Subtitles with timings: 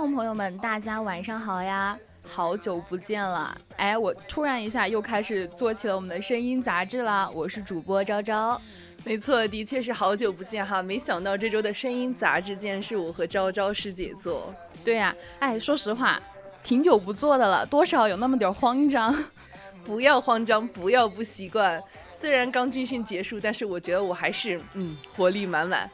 [0.00, 1.94] 众朋友们，大家晚上好呀！
[2.26, 7.28] 好久不见了，哎，我突然一下又开始做起了我们的声音杂志啦。
[7.28, 8.58] 我是主播昭昭，
[9.04, 10.82] 没错，的确是好久不见哈。
[10.82, 14.54] 没想到这周的声音杂志竟然是我和昭昭师姐做。
[14.82, 16.18] 对呀，哎，说实话，
[16.64, 19.14] 挺久不做的了，多少有那么点慌张。
[19.84, 21.78] 不要慌张，不要不习惯。
[22.14, 25.90] 虽然刚军训结束，但是我觉得我还是嗯活力满满。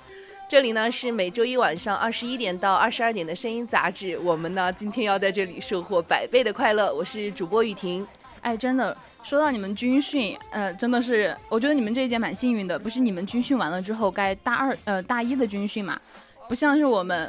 [0.49, 6.95] 这里呢是每周一晚上二十一点到二十二点的声音杂志，我们呢今天要在这里收获百倍的快乐。
[6.95, 8.07] 我是主播雨婷。
[8.43, 16.01] 哎，真的说到你们军训，呃，真的是我觉得你们这一届蛮幸运的，不是你们军训完了之后该大二呃大一的军训嘛，
[16.49, 17.29] 不像是我们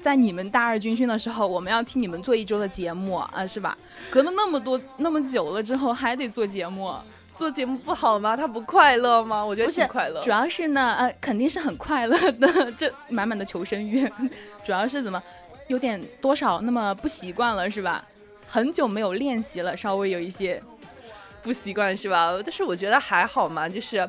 [0.00, 3.76] 在你们大二军训的时候，我们要替你们做一周的节目啊，是吧？
[4.08, 6.90] 隔了那么多那么久了之后还得做节目。
[7.36, 8.34] 做节目不好吗？
[8.34, 9.44] 他不快乐吗？
[9.44, 10.22] 我觉得挺快乐。
[10.22, 14.10] 主要是呢，呃，肯定是很快乐的，这满满的求生欲。
[14.64, 15.22] 主要是怎么，
[15.68, 18.02] 有点多少那么不习惯了，是吧？
[18.48, 20.62] 很久没有练习了，稍微有一些
[21.42, 22.32] 不习惯，是吧？
[22.42, 24.08] 但是我觉得还好嘛，就是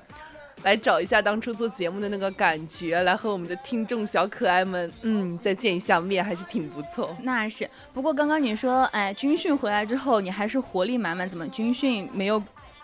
[0.63, 7.15] 来找一下当初做节目的那个感觉，来和我们的听众小可爱们，嗯，再见一下面，还是挺不错。
[7.23, 7.69] 那是。
[7.93, 12.41] 不过刚刚你说，哎，军训回来之后，你还是活力满满，怎么军训没有？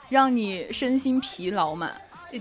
[0.09, 1.91] 让你身心疲劳嘛？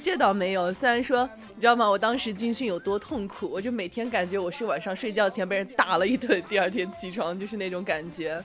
[0.03, 0.73] 这倒没有。
[0.73, 1.87] 虽然说，你知道吗？
[1.89, 8.43] 我当时军训有多痛苦，我就每天感觉我是晚上睡觉前被人打了一顿，第二天起床就是那种感觉。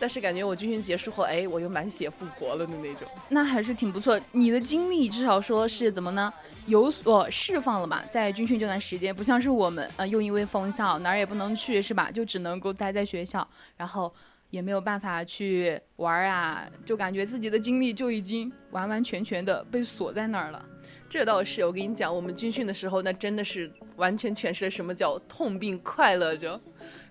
[0.00, 3.08] 但是感觉我军训结束后，哎，我又满血复活了的那种。
[3.28, 4.18] 那还是挺不错。
[4.32, 6.32] 你的精力至少说是怎么呢？
[6.66, 8.02] 有所释放了吧？
[8.08, 12.10] 在军训这段时间，不像是我们，呃，又因为封校哪儿也不能去，是吧？
[12.10, 14.10] 就只能够待在学校，然后。
[14.50, 20.64] 也没有办法去玩啊，就感觉自己的精力就已经完完全全的被锁在那儿了。
[21.08, 26.60] 这倒是，我跟你讲，我们军训的时候，那真的是完全诠释了什么叫痛并快乐着。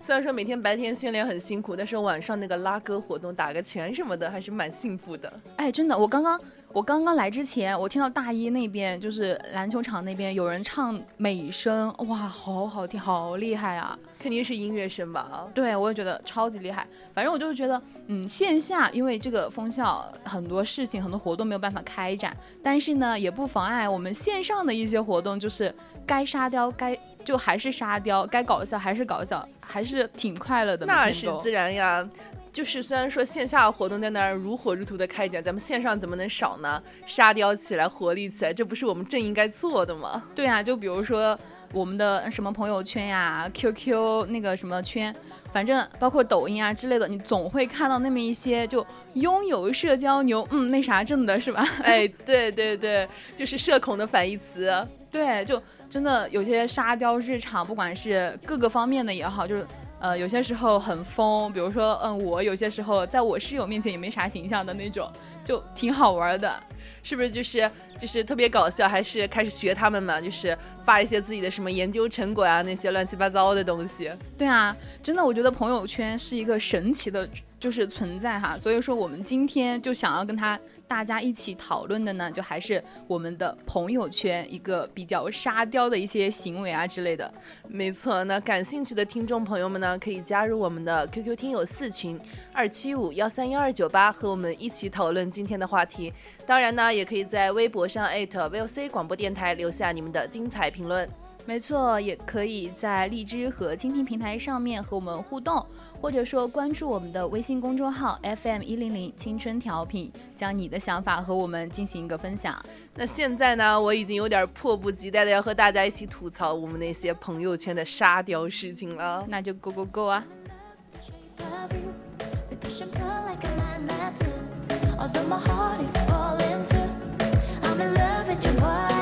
[0.01, 5.31] 虽然说每天白天训练很辛苦，但是晚上那个拉歌活动、打个拳什么的，还是蛮幸福的。
[5.55, 6.39] 哎，真的，我刚刚。
[6.77, 13.97] 我刚刚来之前，我听到大一那边就是篮球场那边有人唱美声，哇，好好听，好厉害啊！
[14.19, 15.47] 肯定是音乐声吧？
[15.55, 16.85] 对，我也觉得超级厉害。
[17.15, 25.73] 反正我就是觉得，嗯，线下因为这个封校，很多事情、很多活动没有办法开展，但是呢，也不妨碍我们线上的一些活动，就是
[26.05, 26.95] 该沙雕该
[27.25, 30.85] 就还是沙雕，该搞笑还是搞笑，还是挺快乐的。
[30.85, 32.07] 那是自然呀。
[32.57, 36.81] 就是虽然说线下活动在那儿如火如荼的开展，咱们线上怎么能少呢？
[37.05, 40.23] 沙雕起来，活力起来，这不是我们正应该做的吗？
[40.33, 41.37] 对啊，就比如说
[41.71, 45.15] 我们的什么朋友圈呀、QQ 那个什么圈，
[45.53, 51.63] 反正包括抖音啊之类的，你总会看到那么一些就拥有社交牛，嗯，那啥症的是吧？
[51.83, 53.07] 哎，对对对，
[53.37, 54.73] 就是社恐的反义词。
[55.11, 59.63] 对，就真的有些沙雕日常，不管是各个方面的也好，就是。
[59.99, 65.11] 呃，有些时候很疯，比如说，嗯，我有些时候在我室友面前也没啥形象的那种，
[65.43, 66.59] 就挺好玩的，
[67.03, 67.31] 是不是？
[67.31, 70.21] 就是就是特别搞笑，还是开始学他们嘛？
[70.21, 74.11] 就是发一些自己的什么研究成果啊，那些乱七八糟的东西。
[74.37, 77.27] 对啊，真的，我觉得朋友圈是一个神奇的。
[77.59, 87.31] 就是存在哈，所以说我们今天就想要跟他大家一起讨论的呢，就还是我们的朋友圈一个比较沙雕的一些行为啊之类的。
[87.67, 92.19] 没错，那感兴趣的听众朋友们呢，可以加入我们的 QQ 听友四群
[92.53, 96.13] 二七五幺三幺二九八，和我们一起讨论今天的话题。
[96.45, 101.09] 当然呢，也可以在微博上 @VOC 广播电台留下你们的精彩评论。
[101.45, 105.65] 没错，也可以在荔枝和蜻蜓平台上面和我们互动，
[105.99, 112.55] 或者说关注我们的微信公众号 FM 一零零青春调频，将你的想法和我们进行一个分享。
[112.95, 120.23] 那现在呢，我已经有点迫不及待的要和大家一起吐槽我们那些朋友圈的沙雕事情了，那就 Go Go Go 啊！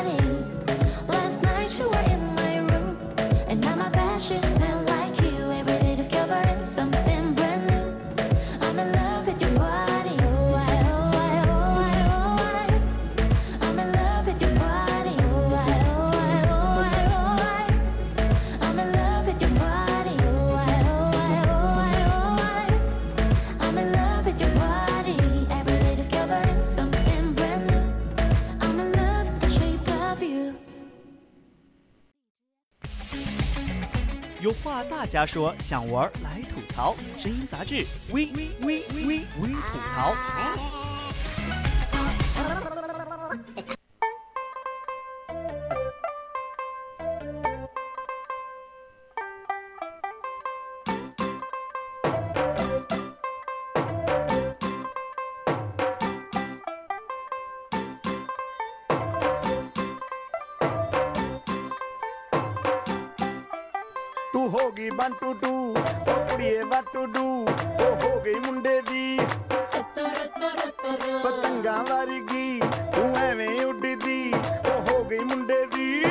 [0.07, 0.24] 有
[34.75, 36.97] 怕大家说，想玩来吐槽。
[37.17, 40.13] 声音杂志，微微微微微吐槽。
[66.84, 67.46] what to do
[67.80, 69.18] ਉਹ ਹੋ ਗਈ ਮੁੰਡੇ ਦੀ
[71.22, 72.60] ਪਤੰਗਾਂ ਵਰਗੀ
[72.94, 76.04] ਤੂੰ ਐਵੇਂ ਉੱਡਦੀ ਉਹ ਹੋ ਗਈ ਮੁੰਡੇ ਦੀ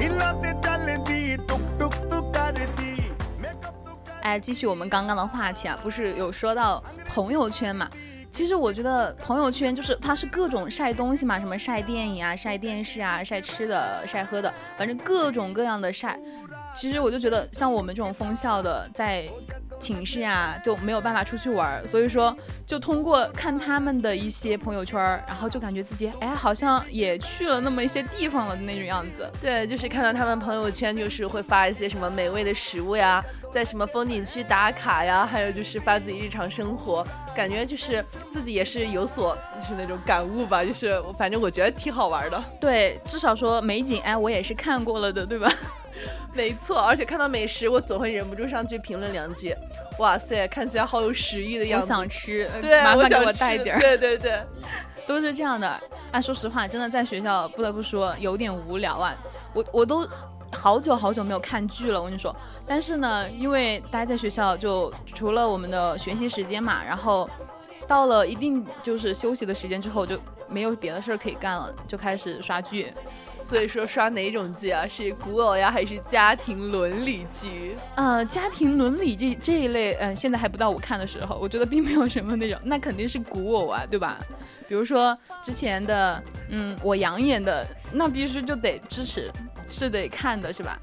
[0.00, 2.92] ਹਿੱਲਾਂ ਤੇ ਚੱਲਦੀ ਟੁਕ ਟੁਕ ਤੂੰ ਕਰਦੀ
[3.40, 7.88] ਮੇਕਅਪ ਤੂੰ 哎，继续我们刚刚的话题啊，不是有说到朋友圈嘛？
[8.30, 16.18] 其实我觉得朋友圈就是它是各种晒东西嘛，什么晒电影啊、晒电视啊、晒吃的、晒喝的，反正各种各样的晒。
[16.73, 19.25] 其实我就觉得，像我们这种封校的，在
[19.79, 22.35] 寝室啊就没有办法出去玩儿，所以说
[22.65, 29.29] 就通过看他们的一些朋友圈，然后就感觉自己哎好像也去了那么一些地方了的那种样子。
[29.41, 33.23] 对，就是看到他们朋友圈，就是会发一些什么美味的食物呀，
[33.53, 37.05] 在什么风景区打卡呀，还有就是发自己日常生活，
[37.35, 42.41] 感觉就是自己也是有所就是那种感悟吧，就是我反正我觉得挺好玩的。
[42.59, 45.51] 对，至少说美景，哎，我也是看过了的，对吧？
[46.33, 49.55] 没错，而且看到美食，我总会忍不住上去评论两句。
[49.99, 51.87] 哇塞，看起来好有食欲的样我子。
[51.87, 53.79] 想吃，呃对，麻烦给我带一点儿。
[53.79, 54.41] 对对对，
[55.05, 55.79] 都是这样的。
[56.11, 59.15] 哎，说实话，真的在学校不得不说有点无聊啊。
[59.53, 60.07] 我我都
[60.51, 62.35] 好久好久没有看剧了，我跟你说。
[62.65, 67.29] 但是呢，因为待在学校，就除了我们的学习时间嘛，然后
[67.85, 72.91] 到了一定就是休息的时间之后，就没有别的事儿可以干了，就开始刷剧。
[73.43, 74.87] 所以说刷哪种剧啊？
[74.87, 77.75] 是古偶呀，还是家庭伦理剧？
[77.95, 84.17] 呃，家庭伦理这这一类，嗯、现在还不到我看的时候，我觉得并没有什么那种，那肯定是古偶啊，对吧？
[84.67, 89.29] 比如说之前的，嗯，我养演的，那必须就得支持，
[89.69, 90.79] 是得看的，是吧？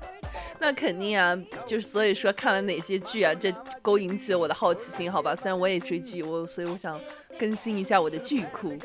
[0.63, 1.35] 那肯定啊，
[1.67, 5.35] 就是所以说看了哪些剧啊，这勾引起了我的好奇心，好吧？
[5.35, 7.01] 虽然我也追剧，我所以我想
[7.39, 8.77] 更新一下我的剧库。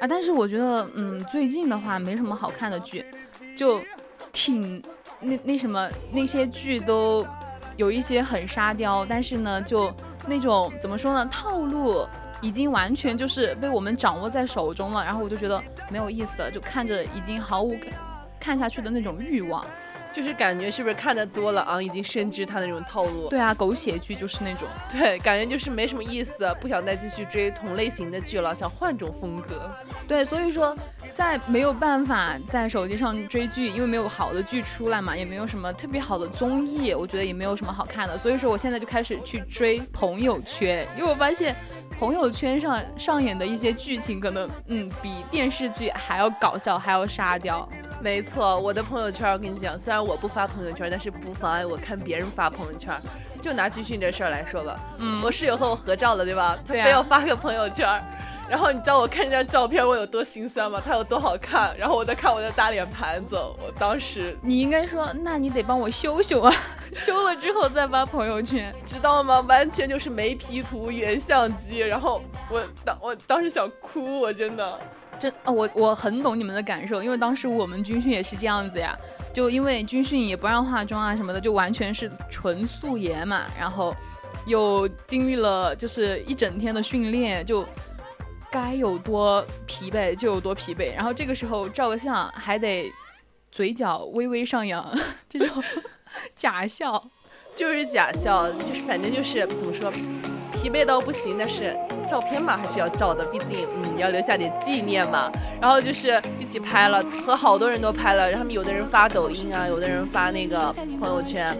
[0.00, 3.04] 啊，但是我觉得，嗯，最近的话没什么好看的剧，
[3.58, 3.82] 就
[4.32, 4.80] 挺
[5.18, 7.26] 那那什么那些剧都
[7.76, 9.92] 有一些很沙雕，但是呢，就
[10.28, 12.06] 那种怎么说呢，套路
[12.40, 15.60] 已经完全就是被我们掌握在手中了，然后我就觉得
[15.90, 17.76] 没有意思了，就看着已经毫无
[18.38, 19.66] 看下去的那种欲望。
[20.12, 23.28] 就是感觉是不是看的多了啊，已经深知他那种套路。
[23.28, 24.66] 对啊，狗血剧就是那种。
[24.90, 29.70] 对，感觉就是没什么意思，不想再继续追同类型的剧了，想换种风格。
[30.06, 30.76] 对，所以说
[31.12, 38.16] 在没有办法在手机上追剧，因为没有好的剧出来嘛，也没有什么特别好的综艺，我觉得也没有什么好看的。
[38.16, 41.54] 所以说我现在就开始去追朋友圈，因为我发现
[41.98, 47.68] 朋友圈上上演的一些剧情，可能嗯比电视剧还要搞笑，还要沙雕。
[48.00, 53.00] 没错，我的朋友圈，我跟你讲，虽然我不发朋友圈，但是不妨碍我看别人发朋友圈。
[53.40, 56.58] 就拿军训这事儿来说吧，嗯我室友和我合照了，对吧？
[56.66, 57.86] 他非要发个朋友圈。
[58.48, 60.82] 然后你知道我看这张照片我有多心酸吗？
[60.84, 66.52] 他有多好看，然后我在看我的大脸盘子，我当时你应该说， 那你得帮我修修啊，
[66.94, 68.74] 修了之后再发朋友圈。
[68.86, 69.40] 知道吗？
[69.48, 74.78] 完全就是没 P 图原相机，然后我当我当时想哭，我真的。
[75.18, 78.96] 真啊，我我很懂你们的感受，因为当时我们军训也是这样子呀，
[79.34, 83.94] 就因为军训也不让化妆啊什么的，就完全是纯素颜嘛，然后
[84.46, 87.66] 又经历了就是一整天的训练，就
[88.50, 92.92] 该有多疲惫就有多疲惫，然后这个时候照个相还得
[93.50, 94.96] 嘴角微微上扬，
[95.28, 95.62] 这种
[96.34, 97.04] 假笑。
[97.56, 99.90] 就是假笑，就是反正就是怎么说，
[100.52, 101.76] 疲惫到不行，但是
[102.08, 105.30] 照片嘛还是要照的，毕竟嗯要留下点纪念嘛。
[105.60, 111.52] 然后就是一起拍了，和好多人都拍了，然后他们有的人发抖音啊，有的人发那个朋友圈，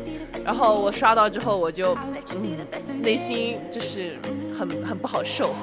[0.44, 1.96] 然后我刷到之后我就
[2.34, 2.56] 嗯
[3.02, 4.16] 内心就是
[4.56, 5.54] 很很不好受。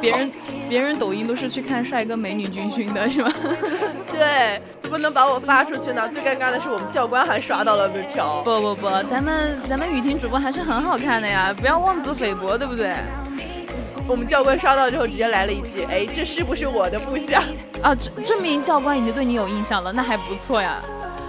[0.00, 0.30] 别人
[0.68, 3.30] 别人抖音都是去看帅哥美女军训的是吧？
[4.12, 6.08] 对，怎么能把我发出去呢？
[6.08, 8.42] 最尴尬的是我们教官还刷到了那条。
[8.42, 12.94] 不不不，咱们咱们雨婷主播还是很好看的呀，不要妄自菲薄，对不对？
[14.08, 17.42] 我们教官刷到之后直接来了一句：“哎，这是不是我的部下？”
[17.82, 20.82] 啊，证证明教官已经对你有印象了，那还不错呀。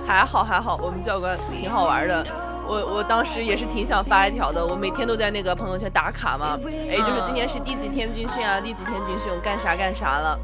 [0.05, 2.25] 还好还好，我们教官挺好玩的。
[2.67, 6.59] 我我当时也是挺想发一条的，我每天都在那个朋友圈打卡嘛。
[6.89, 10.37] 哎，就是今天是第几天军训啊，第几天军训，我干啥干啥了。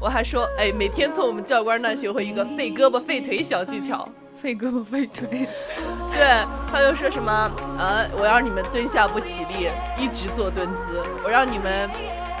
[0.00, 4.08] 我还说，哎，每天从我们教官那学会一个废胳膊废腿小技巧。
[4.42, 5.46] 费胳膊费腿。
[6.12, 11.88] 对，他就说什么呃，我让你们蹲下不起立，一直做蹲姿，我让你们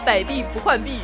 [0.04, 0.98] 摆臂不换臂，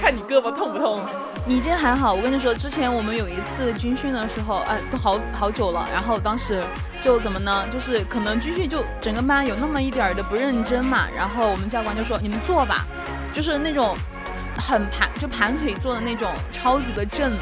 [0.00, 1.02] 看你胳膊痛不痛。
[1.46, 5.86] 你这还好，我跟你说，之前我们有一次军训的时候，哎，都好好久了。
[5.92, 6.62] 然后当时
[7.02, 7.66] 就怎么呢？
[7.70, 11.06] 就是可能军训就整个班有那么一点儿的不认真嘛。
[11.14, 12.86] 然后我们教官就说：“你们坐吧。”
[13.32, 13.94] 就是那种
[14.56, 17.32] 很盘，就盘腿坐的那种，超级的正。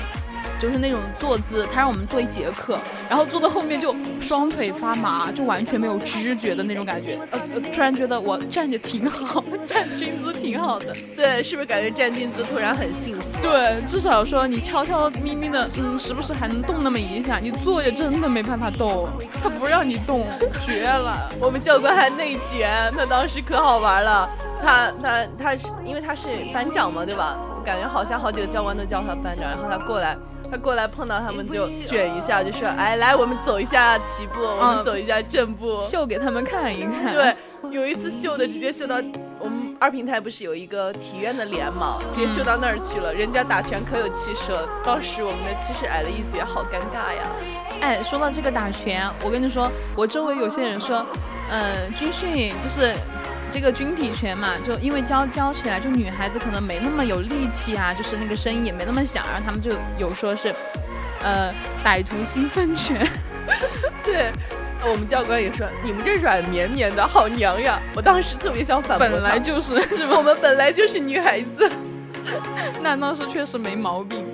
[0.58, 7.18] 就是那种坐姿，他让我们坐一节课，然后坐到后面就双腿发麻，就完全没有知觉的那种感觉。
[7.30, 10.94] 呃，突然觉得我站着挺好，站军姿挺好的。
[11.16, 13.22] 对，是不是感觉站军姿突然很幸福？
[13.40, 17.38] 对，至少说你悄悄咪咪的，嗯，时不时还能动那么一下。
[17.38, 19.08] 你坐着真的没办法动，
[19.42, 20.26] 他不让你动，
[20.66, 21.30] 绝了。
[21.40, 24.28] 我们教官还内卷，他当时可好玩了。
[24.60, 27.38] 他他他是因为他是班长嘛，对吧？
[27.56, 30.16] 我感觉好像好几个教官都叫他班长，然后他过来。
[30.50, 37.37] 他过来碰到他们就卷一下，就说：“哎，来，我们走一下齐步，我们走一下正步，秀给他们看一看。”对，
[37.71, 38.97] 有一次秀的直接秀到
[39.38, 43.12] 我们二平台不是有一个体院的脸嘛，直接秀到那儿去了。
[43.12, 47.23] 人家打拳可有气势了，当时我们的气势矮了一截，好尴尬呀。
[47.81, 51.05] 哎，说到这个打拳，我跟你说，我周围有些人说，
[51.50, 52.95] 嗯，军训就是。
[53.50, 60.55] 这个军体拳嘛，就因为教教起来，就女孩子可能没那么有力气啊，就是那个声音也没那么响，然后他们就有说是，
[61.23, 61.52] 呃，
[61.85, 63.07] 歹徒兴奋拳。
[64.05, 64.31] 对，
[64.83, 67.81] 我们教官也说，你们这软绵绵的好娘呀。
[67.97, 70.17] 我当时特别想反驳，本来就是，是吧？
[70.19, 71.71] 我们本来就是女孩子。
[72.83, 74.26] 那当时确实没毛病。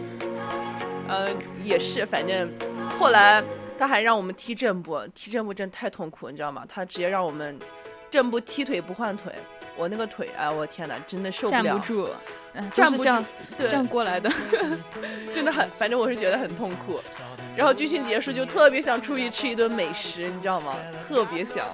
[1.08, 2.50] 嗯，也是，反正
[2.98, 3.42] 后来
[3.78, 6.64] 他还让我们踢正步，踢正步真太痛苦，你知道吗？
[6.68, 7.56] 他直接让我们。
[8.14, 9.32] 正步踢腿不换腿，
[9.76, 12.08] 我那个腿啊，我天哪，真的受不了，站不住，
[12.72, 13.24] 站不住，
[13.58, 14.30] 这样过来的，
[15.34, 17.00] 真的很，反正我是觉得很痛苦。
[17.56, 20.76] 然后军训结束就特别想出去吃一顿美食，你知道吗？
[21.08, 21.66] 特别想。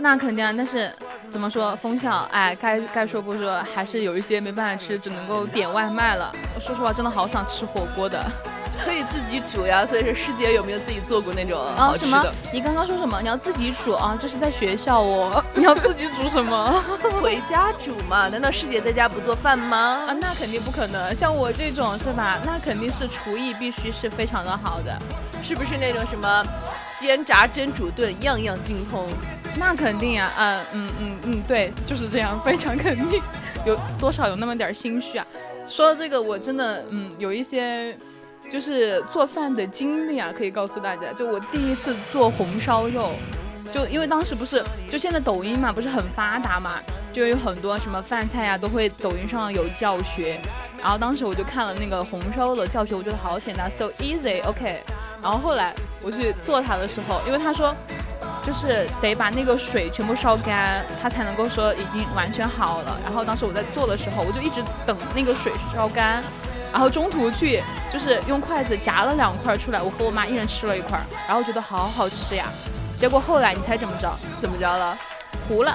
[0.00, 0.90] 那肯定啊，但是
[1.30, 6.34] 怎么说，封校，哎，该该说不说，还是有一些没办法吃，只能够点外卖了。
[6.60, 8.20] 说实话，真的好想吃火锅的。
[8.84, 11.94] 可以自己煮呀，所以说师姐有没有自己做过那种啊？
[11.96, 12.24] 什么？
[12.52, 13.20] 你刚刚说什么？
[13.20, 14.16] 你要自己煮啊？
[14.20, 15.42] 这是在学校哦。
[15.54, 16.82] 你要自己煮什么？
[17.20, 18.28] 回家煮嘛？
[18.28, 20.04] 难道师姐在家不做饭吗？
[20.08, 21.14] 啊，那肯定不可能。
[21.14, 22.38] 像我这种是吧？
[22.44, 24.96] 那肯定是厨艺必须是非常的好的，
[25.42, 26.44] 是不是那种什么
[26.98, 29.08] 煎炸蒸煮炖样样精通？
[29.58, 30.30] 那肯定呀。
[30.38, 33.20] 嗯嗯嗯嗯，对，就是这样，非常肯定。
[33.64, 35.26] 有多少有那么点心虚啊？
[35.66, 37.96] 说到这个，我真的嗯有一些。
[38.50, 41.12] 就是做饭的经历啊，可以告诉大家。
[41.12, 43.10] 就我第一次做红烧肉，
[43.72, 46.78] 就因为当时不是，就现在抖音嘛，不是很发达嘛，
[47.12, 50.40] 就有很多什么饭菜呀，都会抖音上有教学。
[50.80, 54.82] 然后当时我就看了那个红烧肉的教学，我觉得好简单，so easy，OK。
[55.22, 55.74] 然后后来
[56.04, 57.74] 我去做它的时候，因为他说，
[58.44, 62.96] 就是得把那个水全部烧干，它才能够说已经完全好了。
[63.02, 66.22] 然后当时我在做的时候，我就一直等那个水烧干。
[66.76, 72.52] 然后中途去就是用筷子夹了两块出来，我和我妈一人吃了一块，然后觉得好好吃呀。
[72.98, 74.14] 结果后来你猜怎么着？
[74.42, 74.94] 怎么着了？
[75.48, 75.74] 糊了。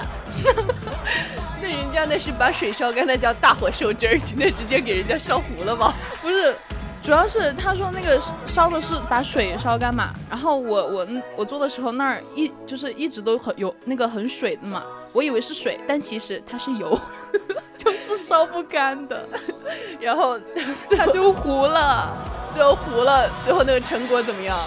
[1.60, 5.92] 那人家那是把水烧干，那叫大火收汁儿，那直接给人家烧糊了吗？
[6.20, 6.54] 不是，
[7.02, 10.10] 主要是他说那个烧的是把水烧干嘛。
[10.30, 16.96] 然后我我我做的时候那儿一就是一直都很有那个很水的嘛，我以为是水，但其实它是油。
[17.82, 19.24] 就是烧不干的，
[20.00, 20.38] 然后
[20.96, 22.16] 它就糊了，
[22.54, 24.58] 最后糊了，最后那个成果怎么样？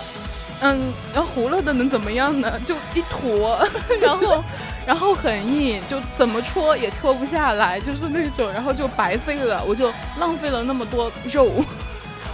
[0.62, 2.60] 嗯，然后糊了的能怎么样呢？
[2.65, 3.60] 就一坨，
[4.00, 4.43] 然后
[4.88, 11.51] 然后很硬，就怎么戳也戳不下来，就是那种，然后就白费了，我就浪费了那么多肉，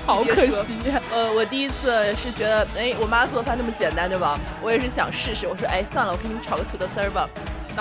[0.06, 0.68] 好可惜。
[1.12, 4.40] 呃，我第一次是觉得，哎，我妈做饭那么简单，对吧？
[4.62, 7.28] 我也是想试试，我说，哎，算了，我给你们炒个土豆丝儿吧。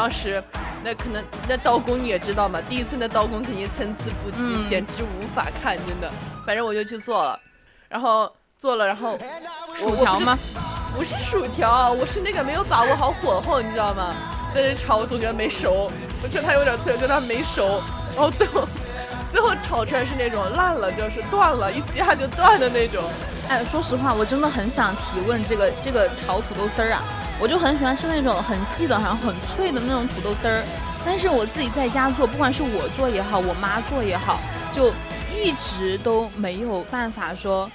[0.01, 0.43] 当时。
[0.83, 6.11] 那可能那刀工你也知道嘛，第一次那刀工肯定参差不齐，简直无法看，真的。
[6.47, 7.39] 反正我就去做了，
[7.87, 9.19] 然后做了，然后
[9.75, 10.39] 薯条吗？
[10.97, 14.17] 不是薯条，我是那个没有把握好火候，你知道吗？
[14.55, 15.91] 在这炒，我总觉得没熟，
[16.23, 17.83] 我觉得它有点脆，我觉得它没熟，
[18.17, 18.67] 然后最后
[19.31, 23.05] 最后炒出来是那种烂了，就是断了，一夹就断的那种。
[23.51, 27.05] 哎，说实话，我真的很想提问这个这个炒土豆丝儿啊。
[27.41, 30.63] 我就很喜欢吃那种很细的，好像很脆的那种土豆丝儿，
[31.07, 34.39] 但是我自己在家做，不管是我做也好，我妈做也好，
[34.75, 34.93] 就
[35.33, 37.71] 一直都没有办法说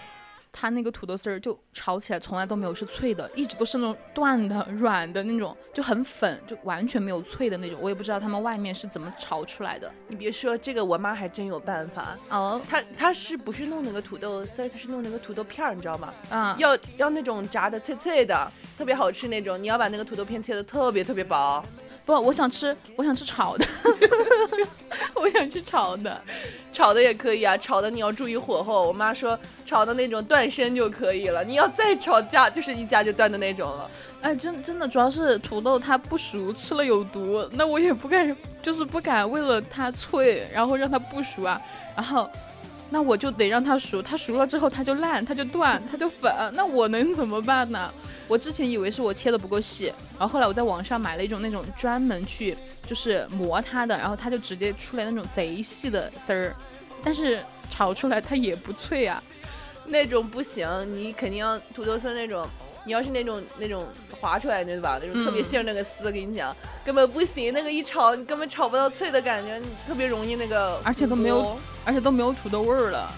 [0.57, 7.77] 它那个土豆丝儿就炒起来从来都没有是脆的，一直都是那种断的、软的那种，就很粉，就完全没有脆的那种。
[7.81, 9.91] 我也不知道他们外面是怎么炒出来的。
[10.07, 12.17] 你别说这个，我妈还真有办法。
[12.29, 14.69] 哦，她她是不是弄那个土豆丝儿？
[14.69, 16.13] 她是弄那个土豆片儿，你知道吗？
[16.29, 19.61] 嗯，要要那种炸的脆脆的，特别好吃那种。
[19.61, 21.61] 你要把那个土豆片切的特别特别薄。
[22.05, 23.65] 不，我想吃，我想吃炒的，
[25.15, 26.21] 我想吃炒的，
[26.71, 27.57] 炒的也可以啊。
[27.57, 28.87] 炒的你要注意火候。
[28.87, 33.89] 我妈说炒的那种断生就可以了，你要再炒架就是一夹就断的那种了。
[34.21, 41.59] 哎，真真的，主要是土豆它不熟，吃了有毒，那我也不敢，就是不敢为了它脆，然后让它不熟啊，
[41.95, 42.29] 然后。
[42.95, 47.93] 那我就得让它熟，它熟了之后它就烂，它就断，它就粉，那我能怎么办呢？
[48.25, 49.87] 我之前以为是我切的不够细，
[50.17, 52.55] 然后后来我在网上买了一种那种专门去
[52.87, 56.55] 就是磨它的，然后它就直接出来那种贼细的丝儿，
[57.03, 59.21] 但是炒出来它也不脆啊，
[59.87, 62.47] 那种不行，你肯定要土豆丝那种，
[62.85, 63.85] 你要是那种那种
[64.21, 64.99] 划出来的对吧？
[65.01, 73.11] 那种特别细那个丝，跟你讲根本不行，那个一炒你根本炒不到脆的感觉，你特别容易那个，而且都没有，而且都没有土豆味儿了。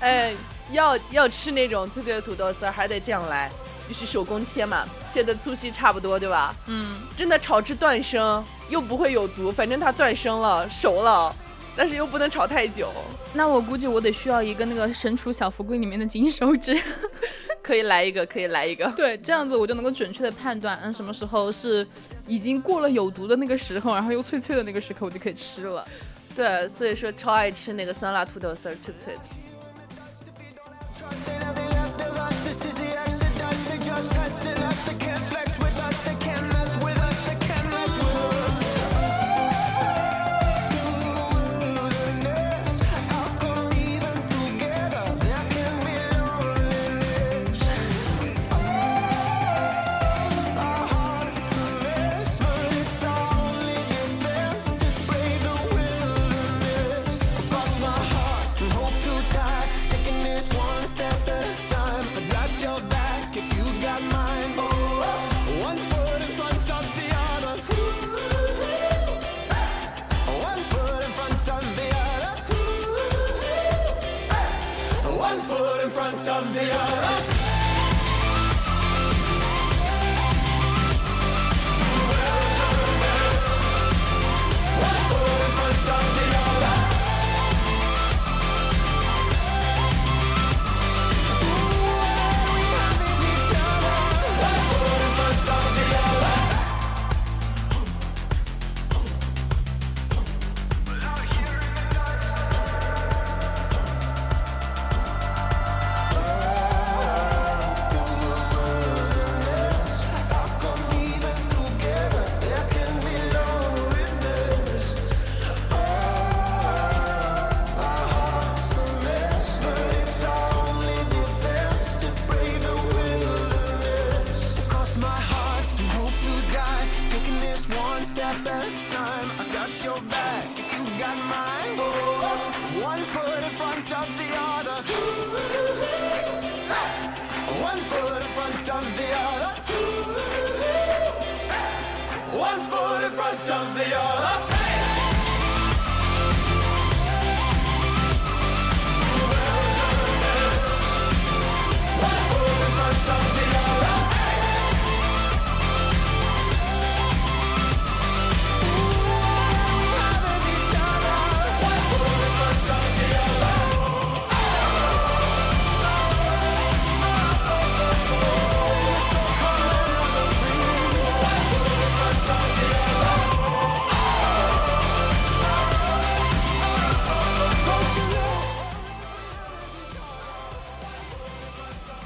[0.00, 0.34] 哎，
[0.72, 3.50] 要要吃那种脆脆的土豆丝，还得这样来，
[3.88, 6.54] 就是手工切嘛，切的粗细差不多，对吧？
[6.66, 11.34] 嗯，真的炒至断生，又不会有毒，反正它断生了，熟了，
[11.76, 12.90] 但是又不能炒太久。
[13.34, 16.78] 那我估计我得需要一个那个《神厨小福贵》里面的金手指，
[17.62, 18.86] 可以来一个，可以来一个。
[18.96, 21.86] 对，这样子我就能够准确的判断，嗯，什么时候是
[22.26, 25.86] 已经过了有毒的那个时候，然后又脆脆的那个时刻，我就可以吃了。
[26.34, 29.20] 对，所以说超爱吃那个酸辣土豆丝儿，脆脆的。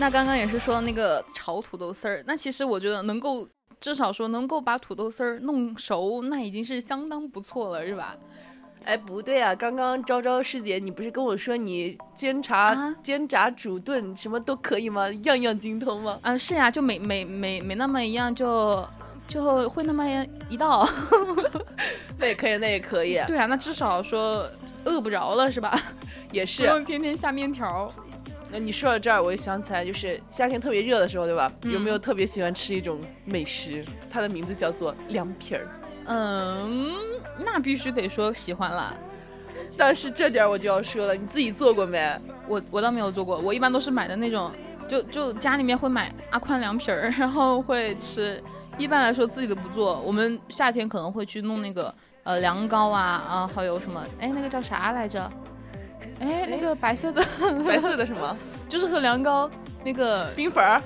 [0.06, 3.44] 那刚刚也是说那个炒土豆丝儿，那其实我觉得能够
[3.80, 8.14] 至少说能够把土豆丝儿弄熟，那已经是相当不错了，是吧？
[8.84, 15.10] 哎，不对啊，刚刚昭昭师姐，你不是跟我说你煎炸、啊煎炸、煮炖什么都可以吗？
[15.24, 16.20] 样样精通吗？
[16.22, 18.80] 啊，是呀，就每每每每那么一样就
[19.26, 20.06] 就会那么
[20.48, 20.88] 一道。
[22.16, 24.48] 那也可以，那也可以，对啊，那至少说
[24.84, 25.76] 饿不着了，是吧？
[26.30, 26.62] 也是。
[26.62, 27.92] 用天天下面条。
[28.56, 31.52] 那你说到这儿，我就想起来，就是夏天特别热的时候，对吧？
[31.64, 33.84] 嗯有没有特别喜欢吃一种美食？
[34.10, 35.68] 它的名字叫做凉皮儿。
[36.06, 36.90] 嗯，
[37.44, 38.94] 那必须得说喜欢啦。
[39.76, 42.18] 但是这点儿我就要说了，你自己做过没？
[42.48, 44.50] 我我倒没有做过，我一般都是买的那种，
[44.88, 48.42] 就就家里面会买阿宽凉皮儿，然后会吃。
[48.78, 55.30] 一般来说自己都不做，我们夏天可能会去弄那个呃凉糕啊啊，还有什么哎那个叫啥来着？
[56.20, 57.22] 哎那个白色的
[57.66, 58.36] 白色的什么？
[58.68, 59.50] 就是和凉糕
[59.84, 60.80] 那个冰粉儿。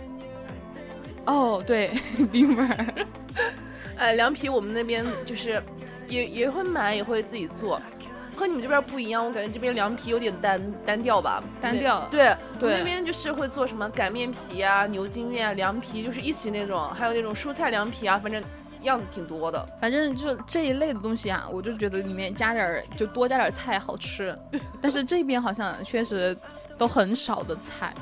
[1.27, 1.91] 哦对，
[2.33, 2.87] 冰粉儿。
[3.97, 5.63] 哎，凉皮我们那边就是
[6.09, 7.81] 也也会买，也会自己做。
[8.37, 12.09] 和你们这边不一样，我感觉这边凉皮有点单单调吧，单调。
[12.11, 18.43] 对对，那边就是会做什么擀面皮啊、牛筋面啊、凉皮，就是一起那种，还有那种蔬菜凉皮啊，反正
[18.83, 19.69] 样子挺多的。
[19.81, 24.37] 反正就这一类的东西啊，我就觉得里面加点儿，就多加点菜好吃。
[24.81, 26.37] 但是这边好像确实
[26.77, 27.93] 都很少的菜。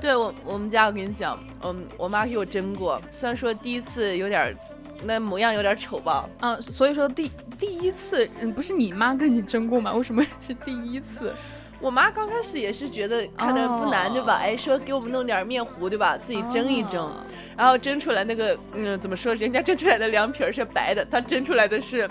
[0.00, 4.56] 对我我们家，我跟你讲，嗯，我妈给我蒸过，虽然说第一次有点。
[5.04, 6.28] 那模样有点丑吧？
[6.38, 9.92] 啊，所以说第第一次，嗯，不是你妈跟你蒸过吗？
[9.94, 11.34] 为什么是第一次？
[11.82, 14.36] 我妈刚开始也是觉得看着不难，对吧？
[14.36, 16.16] 哎，说给我们弄点面糊，对吧？
[16.16, 17.10] 自己蒸一蒸，
[17.56, 19.34] 然后蒸出来那个，嗯，怎么说？
[19.34, 22.08] 人家蒸出来的凉皮儿是白的，她蒸出来的是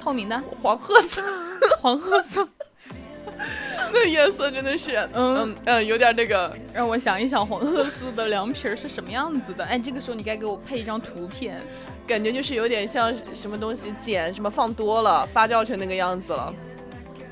[0.00, 1.22] 透明的，黄褐色，
[1.80, 2.46] 黄褐色。
[3.92, 9.64] 那颜色真的是，嗯嗯，有点那个， 让我想一想黄褐色的凉皮儿是什么样子的。
[9.64, 11.60] 哎，这个时候你该给我配一张图片，
[12.04, 16.52] 感觉就是有点像什么东西碱什么放多了，发酵成那个样子了。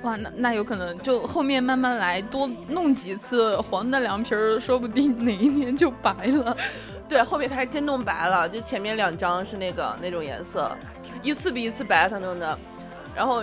[0.02, 6.56] 哇，那那有可能就后面慢慢来，多弄几次黄的凉皮儿，说不定 哪一年就白了。
[7.08, 10.70] 对，后面它还真弄白了，就前面两张是那个那种颜色，
[11.22, 12.58] 一次比一次白，他弄的。
[13.16, 13.42] 然后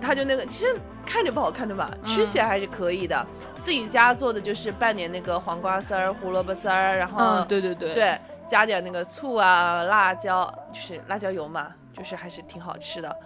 [0.00, 0.74] 他就那个，其实。
[1.10, 1.90] 看着不好看对吧？
[2.04, 3.26] 吃起来还是可以的。
[3.64, 13.16] 自己家做的就是拌点那个黄瓜丝儿、胡萝卜丝儿，然后对对对对，加点那个醋啊、辣椒，就是辣椒油嘛，就是还是挺好吃的。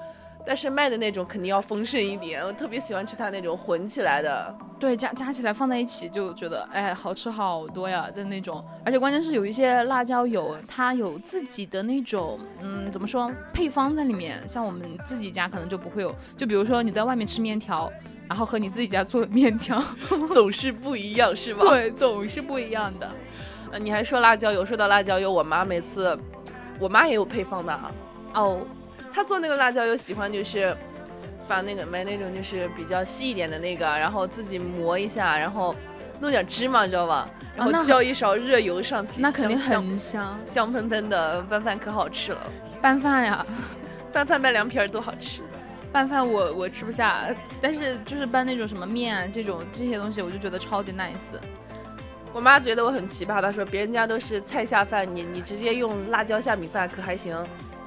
[0.44, 4.54] 但是卖的那种肯定要丰盛一点，我特别喜欢吃它那种混起来的。
[4.80, 8.64] 对，加加起来放在一起就觉得，哎，好吃好多呀的那种。
[8.84, 14.42] 而且关键是有一些辣椒油，它有自己的那种，嗯，怎么说，配方在里面。
[14.48, 16.12] 像我们自己家可能就不会有。
[16.36, 17.88] 就比如说你在外面吃面条，
[18.28, 19.80] 然后和你自己家做的面条
[20.34, 21.60] 总是不一样，是吧？
[21.68, 23.08] 对，总是不一样的。
[23.70, 26.18] 呃，你还说辣椒油，说到辣椒油，我妈每次，
[26.80, 27.92] 我妈也有配方的啊。
[28.34, 28.58] 哦。
[29.12, 30.74] 他做那个辣椒油喜欢就是，
[31.48, 35.74] 把那个买那种就是比较细一点的那个，然后自己磨一下，然后
[36.20, 37.28] 弄点芝麻，知道吧？
[37.54, 42.40] 然后浇一勺热油上去，那肯定很香，香喷喷的拌饭可好吃了。
[42.80, 43.44] 拌饭呀，
[44.12, 45.42] 拌饭拌凉皮儿多好吃。
[45.92, 47.26] 拌饭我我吃不下，
[47.60, 51.12] 但是就是拌那种什么面啊这种这些东西，我就觉得超级 nice。
[52.32, 57.36] 我妈觉得我很奇葩，她说别人家都是菜下饭，你你直接用辣椒下米饭可还行。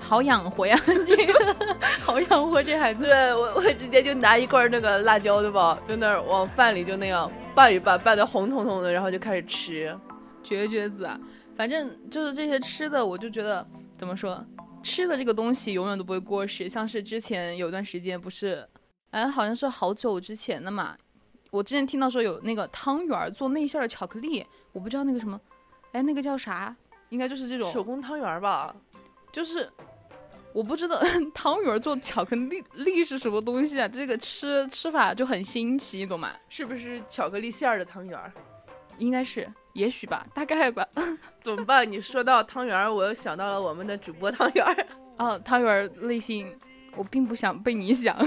[0.06, 1.56] 好养活呀， 这个
[2.04, 3.06] 好养活这孩子。
[3.08, 5.80] 对我，我直接就拿一罐那个辣椒，对吧？
[5.88, 9.98] 在那儿往饭里就那样拌一拌，拌的红彤彤的，然后就开始吃，
[10.44, 11.20] 绝绝子啊！
[11.58, 13.66] 反正就是这些吃的，我就觉得
[13.98, 14.46] 怎么说，
[14.84, 16.70] 吃的这个东西永远都不会过时。
[16.70, 18.64] 像是之前有段时间不是，
[19.10, 20.96] 哎，好像是好久之前的嘛。
[21.50, 25.40] 我之前听到说有那个汤圆做内馅的巧克力，我不知道那个什么，
[25.94, 26.76] 哎，那个叫啥？
[27.10, 28.76] 应该就是这种手工汤圆吧？
[29.32, 29.68] 就是。
[30.56, 30.98] 我不知道
[31.36, 33.86] 汤圆做巧克力力是什么东西啊？
[33.86, 36.32] 这个吃吃法就很新奇，你懂吗？
[36.48, 38.18] 是不是巧克力馅儿的汤圆？
[38.98, 40.88] 应该是，也许吧，大概吧。
[41.44, 41.92] 怎么办？
[41.92, 44.88] 你说到汤圆，我又想到了我们的主播汤圆。
[45.20, 46.58] 哦，汤圆内心，
[46.96, 48.18] 我并不想被你想。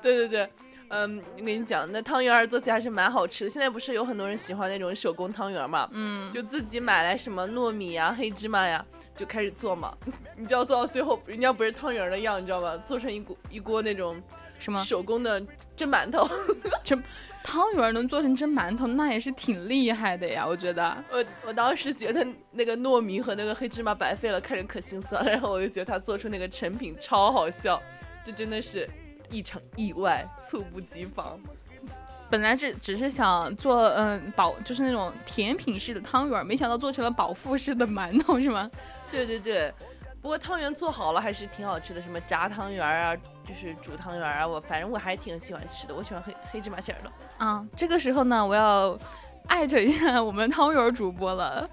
[0.00, 0.48] 对对对，
[0.90, 3.50] 嗯，我跟你讲，那汤圆做起来还是蛮好吃的。
[3.50, 5.88] 现在不是有很多人喜欢那种手工汤圆嘛？
[5.90, 8.86] 嗯，就自己买来什么糯米呀、黑芝麻呀。
[9.20, 9.94] 就开始做嘛，
[10.34, 12.74] 你知道做到最后，人家不是汤圆的样，你知道吧？
[12.86, 14.18] 做成一锅一锅那种
[14.58, 15.38] 什么手工的
[15.76, 16.26] 蒸馒头，
[16.82, 17.02] 蒸
[17.44, 20.96] 汤圆能做成蒸馒头，那也是挺厉害的呀，我觉得。
[21.10, 25.30] 我我当时觉得那个糯米和那个黑芝麻白费了，看着可心酸了。
[25.30, 27.78] 然后我就觉得他做出那个成品超好笑，
[28.24, 28.88] 这真的是
[29.30, 31.38] 一场意外，猝不及防。
[32.30, 38.70] 本来是只是想做嗯饱，就是那种甜品式的汤圆，没想到做成了饱腹式的馒头，是吗？
[39.10, 39.72] 对对对，
[40.22, 47.10] 不过汤圆做好了还是挺好吃的，什么炸汤圆啊，就是煮汤圆啊，我反正我还挺喜欢吃的，我喜欢黑黑芝麻馅的。
[47.44, 48.98] 啊，这个时候呢，我要
[49.48, 51.68] 艾特一下我们汤圆主播了，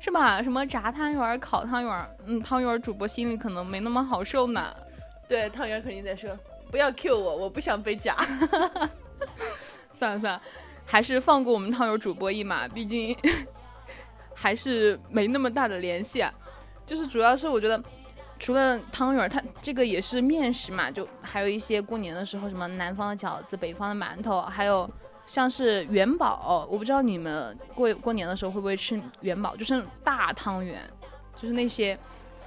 [0.00, 0.42] 是吧？
[0.42, 4.74] 什么炸汤圆、烤汤圆，嗯，汤圆主播心里可能没那么好受呢。
[5.28, 6.36] 对，汤圆肯定在说，
[6.70, 8.14] 不要 Q 我，我不想被夹。
[9.92, 10.42] 算了算了，
[10.84, 13.16] 还是放过我们汤圆主播一马，毕竟
[14.34, 16.30] 还是没那么大的联系啊。
[16.92, 17.82] 就是主要是我觉得
[18.38, 24.86] 除了汤圆儿，它这个也是面食嘛，就还有一些过年的时候，什么南方的饺子、北方的馒头，还有
[25.26, 30.82] 像是元宝，我不知道你们过过年的时候会不会吃元宝，就是那种大汤圆，
[31.34, 31.98] 就是那些，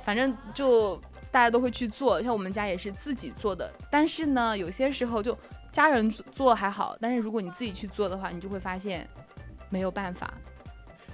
[0.04, 0.96] 反正就
[1.32, 5.36] 大家都会去做，像我们家也是自己做的，但是呢，有些时候就
[5.72, 9.10] 家人做还好，但是如果你自己去做的话，你就会发现
[9.72, 10.32] 没有办法。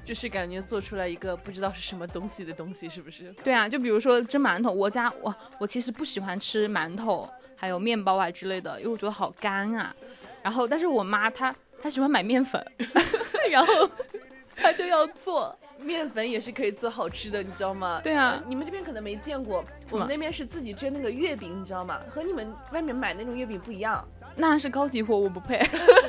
[0.04, 3.34] 就是感觉做出来一个不知道是什么东西的东西，是不是？
[3.44, 9.96] 对啊，就比如说蒸馒头，我家我我其实不喜欢吃馒头，还有面包啊之类的，因为我觉得好干啊。
[10.44, 12.64] 然后，但是我妈她她喜欢买面粉，
[13.52, 13.90] 然后
[14.56, 15.56] 她就要做。
[15.82, 18.00] 面粉也是可以做好吃的，你知道吗？
[18.04, 22.00] 对啊，你们这边可能没见过，我们那边是自己蒸那个月饼，你知道吗？
[22.08, 25.60] 和你们外面买那种月饼不一样，那是高级货，我不配。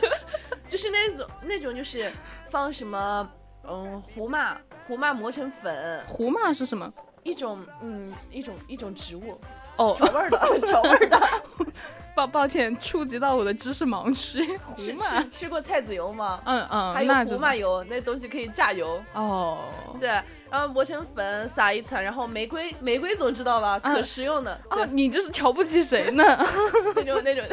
[0.69, 2.13] 就是那种那种就是
[2.51, 3.27] 放什么。
[3.69, 6.03] 嗯，胡麻，胡麻磨成粉。
[6.07, 6.93] 胡麻是什么？
[7.23, 9.41] 一种，嗯，一种一种植物。
[9.77, 11.21] 哦，调味的， 调味的。
[12.15, 14.59] 抱抱歉，触及到我的知识盲区。
[14.59, 16.43] 胡麻吃过菜籽油吗？
[16.45, 19.03] 嗯嗯，还有胡麻油，那东西可以榨油。
[19.15, 19.61] 哦，
[19.99, 20.09] 对，
[20.51, 23.79] 然后磨成粉，撒一层，然后玫瑰，玫瑰总知道吧？
[23.81, 24.61] 可食用的。
[24.69, 26.23] 哦，你这是瞧不起谁呢？
[26.97, 27.45] 那种那种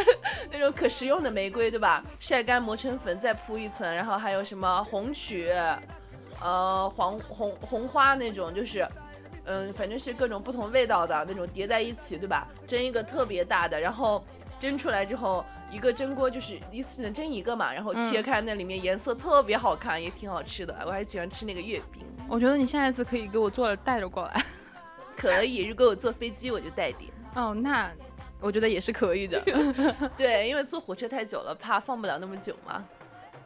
[0.51, 2.03] 那种可食用的玫瑰，对吧？
[2.19, 5.49] 晒干磨成粉，再铺一层，然后还有什么红曲。
[6.41, 8.87] 呃，黄红红花那种，就是，
[9.45, 12.47] 嗯，反正是各种不同味道的那种叠在一起，对吧？
[12.65, 14.23] 蒸一个特别大的，然后
[14.59, 20.75] 蒸出来之后，一个蒸锅就是一次性蒸一个嘛，然后切开那里面颜色特别好看，也挺好吃的。
[20.85, 22.03] 我还喜欢吃那个月饼。
[22.27, 24.45] 我觉得你下一次可以给我做了带着过来。
[25.17, 27.11] 可以，如果我坐飞机我就带点。
[27.35, 27.91] 哦，那
[28.39, 29.41] 我觉得也是可以的。
[30.15, 32.85] 对，因为坐火车太久了，怕放不了那么久嘛。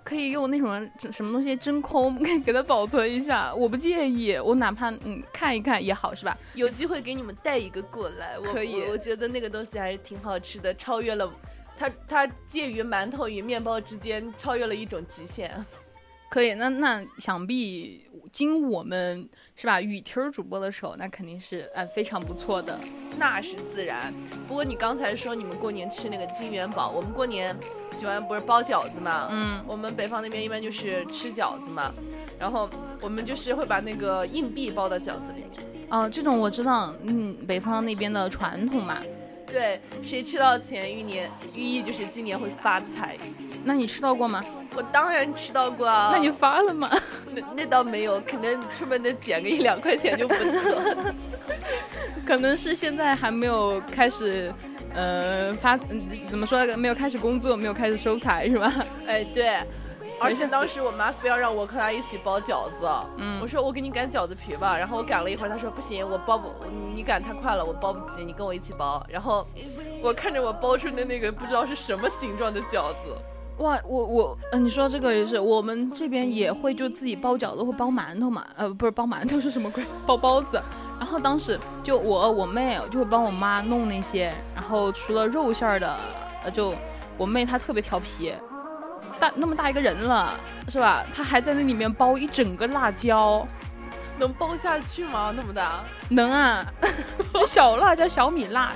[0.03, 6.37] 可以用那种什么东西真空给 给它保存一下，我不介意，我哪怕嗯看一看也好，是吧？
[6.55, 8.81] 有机会给你们带一个过来，我可以。
[8.89, 11.31] 我觉得那个东西还是挺好吃的，超越了
[11.77, 15.65] 它它介于馒头与面包之间，超越了一种极限。
[16.33, 22.79] 可以，那那想必经我们是吧雨婷主播的手，那肯定是呃非常不错的。
[23.19, 24.11] 那是自然。
[24.47, 27.55] 不过你刚才说你们过年吃那个金元宝，我们过年
[27.91, 29.27] 喜欢不是包饺子嘛？
[29.29, 31.93] 嗯，我们北方那边一般就是吃饺子嘛，
[32.39, 32.67] 然后
[32.99, 35.87] 我们就是会把那个硬币包到饺子里面。
[35.91, 39.03] 哦，这种我知道，嗯，北方那边的传统嘛。
[39.45, 43.15] 对，谁吃到钱，寓年寓意就是今年会发财。
[43.63, 44.43] 那你吃到过吗？
[44.75, 46.09] 我当然吃到过啊。
[46.13, 46.89] 那你发了吗？
[47.33, 51.13] 那那倒没有，可能出门能捡个一两块钱就不错。
[52.25, 54.53] 可能是现在还没有开始，
[54.93, 55.77] 呃，发
[56.29, 56.65] 怎么说？
[56.77, 58.73] 没有开始工作，没有开始收财，是吧？
[59.07, 59.57] 哎，对。
[60.19, 66.49] 而且当时我妈非要让我和她一起包饺子，嗯，我说我给你擀饺子皮吧，然后我擀了一会儿，她说不行，我包不，
[66.95, 69.05] 你擀太快了，我包不起，你跟我一起包。
[69.09, 69.45] 然后
[70.01, 73.13] 我看着我包出的那个不知道是什么形状的饺子，
[73.59, 79.83] 哇，我我，呃，你说这个也是，我们这边也会就自己包饺子或包馒头嘛，呃，不是包馒头是什么鬼？
[80.05, 80.61] 包包子。
[80.99, 85.97] 然后当时就我我妹就会帮我妈弄那些，然后除了肉馅儿的，
[86.43, 86.73] 呃，就
[87.17, 88.33] 我妹她特别调皮。
[89.19, 90.33] 大那么大一个人了，
[90.69, 91.03] 是吧？
[91.13, 93.45] 她还在那里面包一整个辣椒，
[94.17, 95.33] 能包下去吗？
[95.35, 95.83] 那么大？
[96.09, 96.65] 能啊，
[97.45, 98.71] 小辣椒小米辣，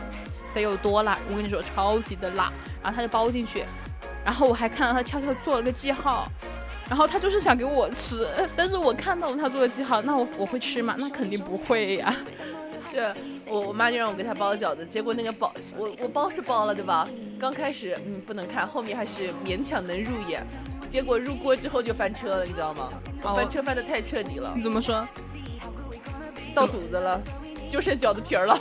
[0.54, 1.18] 得有多辣？
[1.30, 2.52] 我跟你说，超级的辣。
[2.84, 3.66] 然后她就包进去，
[4.28, 6.28] 然后我还看到他悄悄做了个记号，
[6.90, 10.96] 然后他就是想给我吃，但是我看到了他做的记号，那我我会吃吗？
[10.98, 12.14] 那肯定不会呀。
[12.92, 13.14] 对，
[13.48, 17.08] 我我妈就让我给她包饺子，结果那个包我我包是包了，对吧？
[17.40, 20.46] 刚开始嗯不能看，后面还是勉强能入眼，
[20.90, 22.90] 结果入锅之后就翻车了，你知道吗？
[23.24, 24.52] 翻车翻的太彻底了。
[24.54, 25.08] 你怎么说？
[26.54, 27.22] 到肚子了，
[27.72, 28.60] 就剩饺子皮儿了。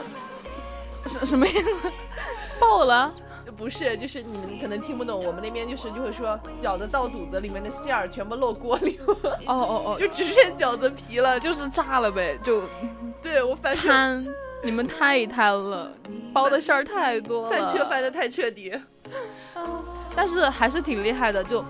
[1.07, 1.71] 什什么意思？
[2.61, 3.13] 爆了？
[3.57, 9.39] 不是，就是你们可能听不懂，我们那边就是就会说饺子到肚子里面的馅儿全部漏锅里了。
[9.47, 12.39] 哦哦哦， 就只剩饺子皮了，就是炸了呗。
[12.43, 12.63] 就，
[13.23, 13.93] 对我翻车。
[14.63, 15.93] 你们太贪了，
[16.33, 18.73] 包的馅儿太多了，翻车翻的太彻底。
[20.15, 21.65] 但是还是挺厉害的，就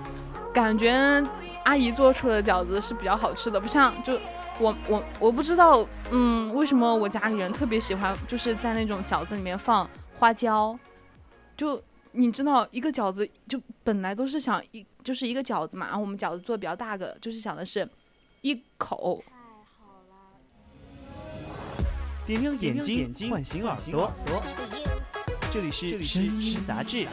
[0.53, 1.23] 感觉
[1.65, 4.19] 阿姨做出的饺子是比较好吃的，不像就
[4.59, 9.87] 我我我不知道，嗯，为什么我家里人特别喜欢就是在那种饺子里面放
[10.19, 10.79] 花椒，
[11.57, 17.89] 就你知道一个饺子就本来都是想一就是一个饺子嘛，然后我们饺子做的比较大个，就是想的是
[18.43, 19.25] 一口。
[22.27, 22.79] 点亮眼
[23.13, 24.13] 睛，唤醒耳朵。
[25.51, 27.07] 这里是声音杂志。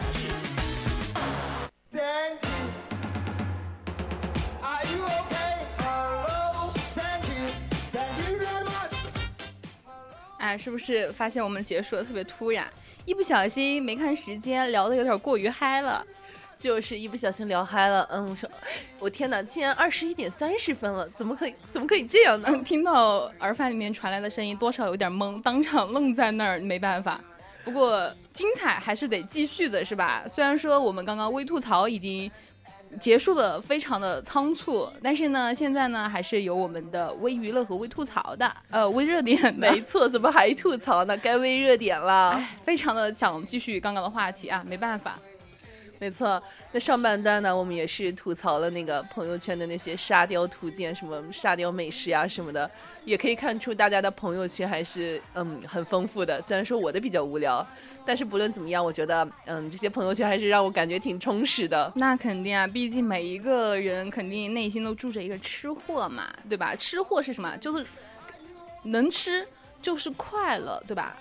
[10.39, 12.67] 哎，是不是发现我们结束的特别突然？
[13.05, 16.05] 一不小心没看时间，聊的有点过于嗨了。
[16.59, 18.49] 就是一不小心聊嗨了，嗯，我说，
[18.97, 22.57] 我天哪，竟然二十一点三十分了，怎么可以，怎么可以这样呢？
[22.63, 27.19] 听到耳返里面传来的声音，多少有点懵，当场愣在那儿，没办法。
[27.65, 30.23] 不过精彩还是得继续的，是吧？
[30.29, 32.31] 虽然说我们刚刚微吐槽已经
[32.99, 39.53] 结束的非常的仓促，但是呢，现在呢还是有我们的微娱乐和微吐槽的，呃，微热点。
[39.55, 41.15] 没错，怎么还吐槽呢？
[41.17, 42.31] 该微热点了。
[42.31, 45.17] 哎，非常的想继续刚刚的话题啊，没办法。
[46.03, 52.69] 没错，那上半段呢，我们也是吐槽了那个朋友圈的那些沙雕图鉴，什么沙雕美食呀什么的，
[53.05, 56.41] 也可以看出大家的朋友圈还是嗯很丰富的。
[56.41, 57.65] 虽然说我的比较无聊，
[58.05, 61.89] 但是不论怎么样，我觉得嗯这些朋友圈还是让我感觉挺充实的。
[61.95, 66.75] 那肯定啊，毕竟每一个人肯定内心都住着一个吃货嘛，对吧？
[66.75, 67.55] 吃货是什么？
[67.59, 67.85] 就是
[68.83, 69.47] 能吃
[69.81, 71.15] 就是快乐，对吧？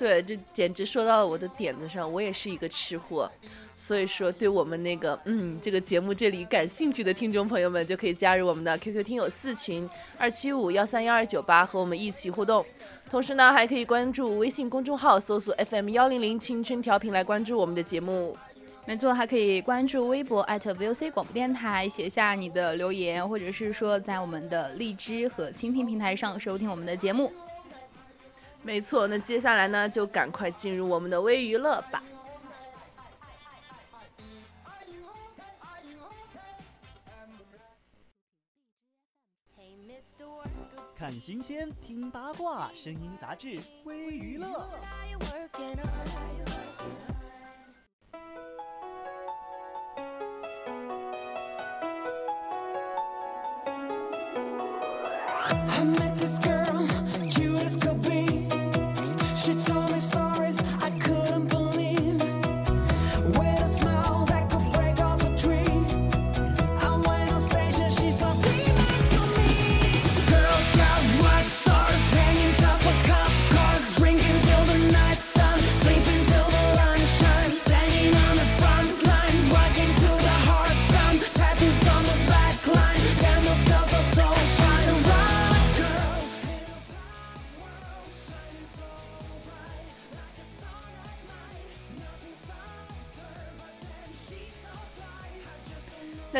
[0.00, 2.10] 对，这简直说到了我的点子上。
[2.10, 3.30] 我也是一个吃货。
[3.76, 9.86] 所以说，对我们那个嗯这个节目这里感兴趣的听众朋友们，就可以加入我们的 QQ 听友四群
[10.16, 12.64] 二七五幺三幺二九八，和我们一起互动。
[13.10, 18.34] 同时呢，还可以关注微信公众号，搜索 FM 幺零零青春调频来关注我们的节目。
[18.86, 27.30] 没错，还可以关注微博 @VOC 广播电台，写下你的留言，或者是说在我们的荔枝和蜻蜓平台上收听我们的节目。
[28.62, 32.02] 没错，那接下来呢，就赶快进入我们的微娱乐吧。
[40.96, 44.68] 看新鲜，听八卦，声音杂志，微娱乐。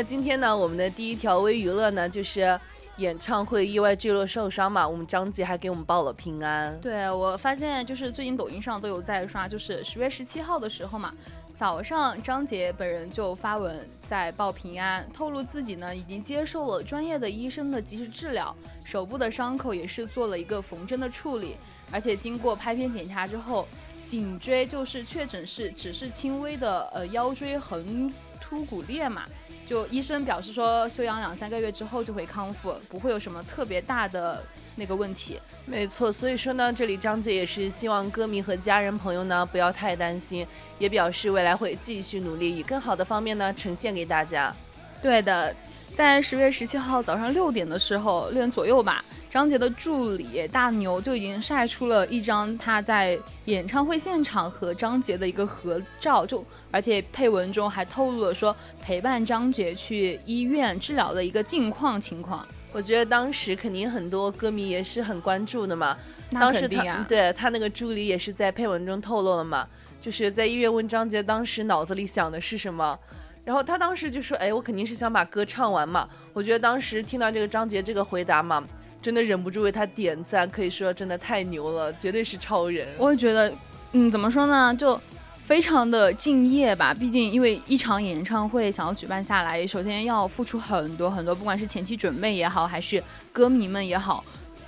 [0.01, 2.59] 那今天呢，我们的第一条微娱乐呢，就是
[2.97, 4.89] 演唱会意外坠落受伤嘛。
[4.89, 6.81] 我们张杰还给我们报了平安。
[6.81, 11.13] 对我发现，就是最近抖音上都有在刷，就是十月十七号的时候嘛，
[11.55, 21.57] 早上张杰本人就发文在报平安，透露自己呢已经接受了专业的医生的及时治疗，手部的伤口也是做了一个缝针的处理，
[21.93, 23.69] 而且经过拍片检查之后，
[24.07, 28.11] 颈椎就是确诊是只是轻微的呃腰椎横
[28.41, 29.25] 突骨裂嘛。
[29.71, 34.43] 就医生表示说，休养两三个月之后就会康复，不会有什么特别大的
[34.75, 35.39] 那个问题。
[35.65, 40.45] 没错，所以说呢，这里张姐也是希望歌迷和家人朋友呢不要太担心，
[40.81, 44.53] 也表示未来会继续努力，以更好的方面呢呈现给大家。
[45.01, 45.55] 对的，
[45.95, 56.45] 在十月十七号早上六点的时候，六点左右吧，张杰的助理大牛就已经晒出了一张他在演唱会现场和张杰的一个合照，就。
[56.73, 62.47] 而且配文中还透露了说陪伴张杰去医院治疗的一个近况情况。
[62.73, 65.97] 我觉得当时肯定很多歌迷也是很关注的嘛。
[66.31, 67.05] 那肯定啊。
[67.09, 69.67] 对他那个助理也是在配文中透露了嘛，
[70.01, 72.97] 就是在医院问张杰当时脑子里想的是什么，
[73.45, 78.63] 然后他当时就说：“哎，我肯定是想把歌唱完嘛。”我觉得当时听到这个张杰这个回答嘛，
[79.03, 82.87] 真的忍不住为他点赞，可以说真的太牛了，绝对是超人。
[82.99, 83.53] 我也觉得，
[83.93, 85.01] 嗯，怎么说呢，就。
[85.43, 93.03] 非常的敬业吧，毕竟因为一场演唱会想要举办下来，首先要付出很多很多，不管是前期准备也好，还是
[93.33, 94.25] 歌迷们也好，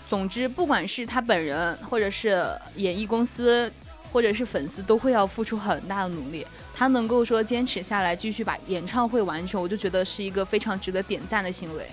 [0.09, 2.45] 总之不管是他本人，或者是
[2.75, 3.73] 演艺公司，
[4.13, 6.45] 或者是粉丝，都会要付出很大的努力。
[6.75, 11.87] 他能够说坚持下来，继续把演唱会完成，我就觉得是一个非常值得点赞的行为。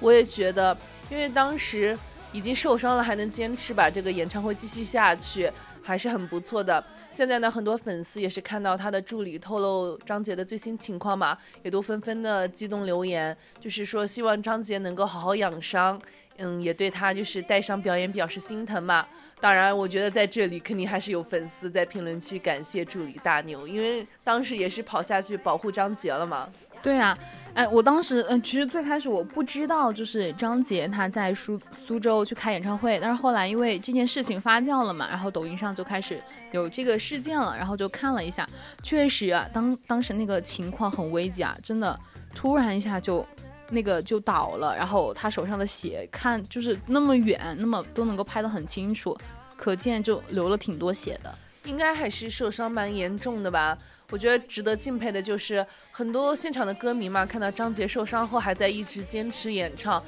[0.00, 0.76] 我也觉得，
[1.10, 1.96] 因为当时
[2.32, 5.50] 已经受伤了，还能坚持把这个演唱会继续下去，
[5.82, 6.82] 还是很不错的。
[7.10, 16.00] 现在呢，很多粉丝也是看到他的助理透露张杰的最新情况嘛，也都纷纷的激动留言，就是说希望张杰能够好好养伤，
[16.38, 19.06] 嗯，也对他就是带伤表演表示心疼嘛。
[19.44, 26.48] 当然，我觉得在这里肯定还是有粉丝在评论区感谢助理大牛，因为当时也是跑下去保护张杰了嘛。
[26.82, 27.14] 对啊，
[27.52, 36.18] 哎，我当时，嗯，其实最开始我不知道，就是张杰他在苏苏州去开演唱会，但是后来因为这件事情发酵了嘛，然后抖音上就开始
[36.52, 38.48] 有这个事件了，然后就看了一下，
[38.82, 41.94] 确实啊，当当时那个情况很危急啊，真的，
[42.34, 43.26] 突然一下就
[43.70, 49.16] 那个就倒了，然后他手上的血看就是那么远，那么都能够拍得很清楚，
[49.56, 51.34] 可见就流了挺多血的。
[51.64, 53.76] 应该还是受伤蛮严重的吧。
[54.10, 60.00] 我觉得值得敬佩的就是很多现场的歌迷嘛，看到张杰受伤后还在一直坚持演唱，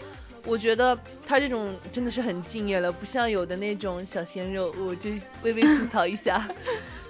[0.44, 0.96] 我觉得
[1.26, 5.10] 他这种真的是很敬业了，不像有的那种小鲜肉，我就
[5.42, 6.46] 微微吐槽一下，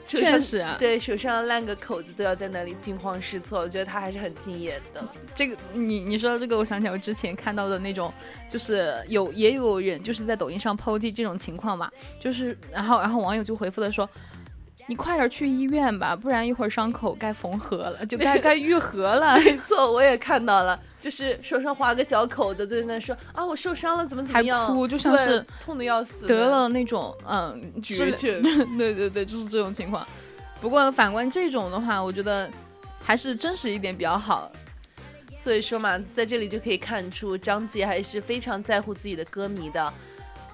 [0.18, 5.04] 确实啊，对手上烂个口子都要在那里惊慌失措，我觉得他还是很敬业的。
[5.34, 8.12] 这个你你说到这个，我想起来我之前看到的那种，
[8.48, 11.90] 就是有也有人就是在抖音上抛弃这种情况嘛，
[12.20, 14.08] 就是然后然后网友就回复了说。
[14.88, 19.36] 你快点去医院吧，不然一会儿伤口该缝合了，就该 该愈合了。
[19.40, 28.40] 没错，我也看到了，就是手上划个小口子，就在那说啊，我受伤了，怎么怎么样，还哭，就像是痛的要死，得了那种嗯绝症。
[28.78, 30.06] 对对对，就是这种情况。
[30.60, 32.48] 不过反观这种的话，我觉得
[33.02, 34.50] 还是真实一点比较好。
[35.34, 39.92] 所以说嘛，在这里就可以看出张杰还是非常在乎自己的歌迷的，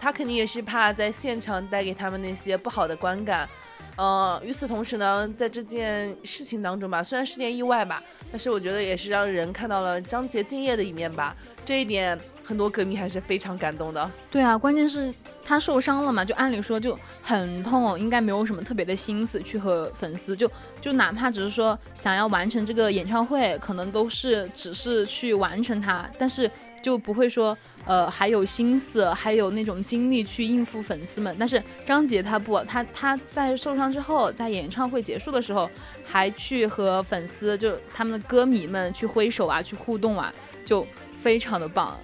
[0.01, 3.49] 他肯定也是怕在现场带给他们那些不好的观感。
[3.97, 11.37] 呃，与此同时呢，在这件事情当中吧，虽然是件意外吧，但是我觉得也是让人看到了张杰敬业的一面吧。
[11.65, 14.11] 这一点很多歌迷还是非常感动的。
[14.31, 15.15] 对啊，关键是
[15.45, 26.51] 他受伤了嘛，就按理说就很痛，应该没有什么特别的心思去和粉丝就就哪怕只是说想要完成这个演唱会，可能都是只是去完成它，但是
[26.83, 27.57] 就不会说。
[27.85, 31.35] 呃，还有心思，还有那种精力去应付粉丝们。
[31.37, 35.69] 但是张杰他不，他他在受伤之后，在演唱会结束的时候，
[36.05, 40.33] 还去和粉丝，就他们的歌迷们去挥手啊，去互动啊，
[40.65, 40.87] 就
[41.21, 41.99] 非常的棒。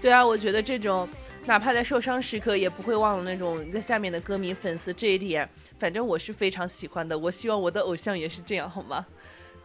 [0.00, 1.08] 对啊，我觉得这种
[1.46, 5.48] 哪怕在受伤时刻，也不会忘了那种在下面的歌迷粉丝这一点，
[5.78, 7.16] 反正我是非常喜欢的。
[7.16, 9.06] 我希望我的偶像也是这样，好吗？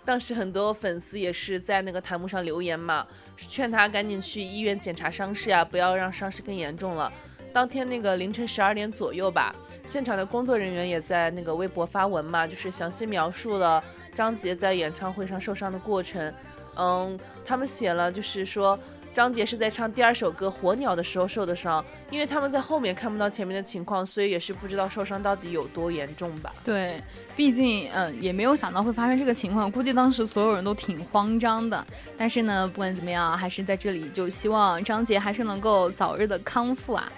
[0.08, 3.06] 当时很多粉丝也是在那个弹幕上留言嘛，
[3.36, 7.12] 劝他赶紧去医院检查伤势呀，不要让伤势更严重了。
[7.52, 9.54] 当天那个凌晨十二点左右吧，
[9.84, 13.84] 现场的工作人员也在那个微博发文嘛，就是详细描述了
[14.14, 16.34] 张杰在演唱会上受伤的过程。
[16.78, 18.80] 嗯，他们写了，就是说。
[19.18, 26.54] 张杰是在唱第二首歌《火鸟》的时候受的伤，因为他们在后面看不到前面的情况，所以也是不知道受伤到底有多严重吧。
[26.64, 27.02] 对，
[27.36, 31.84] 毕竟嗯也没有想到会发生这个情况，估计当时所有人都挺慌张的。
[32.16, 37.12] 但是呢，不管怎么样，还是在这里就希望张杰还是能够早日的康复啊。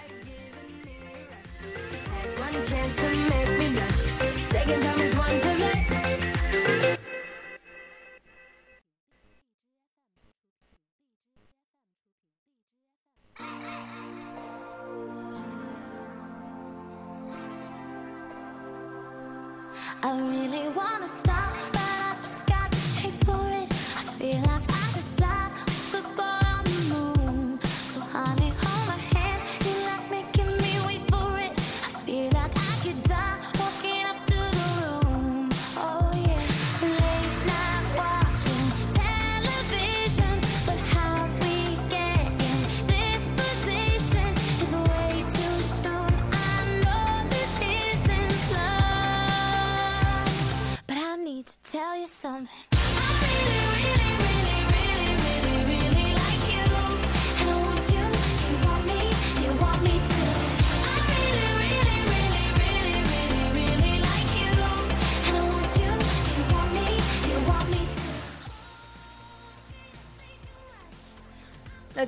[20.02, 21.49] I really wanna stop,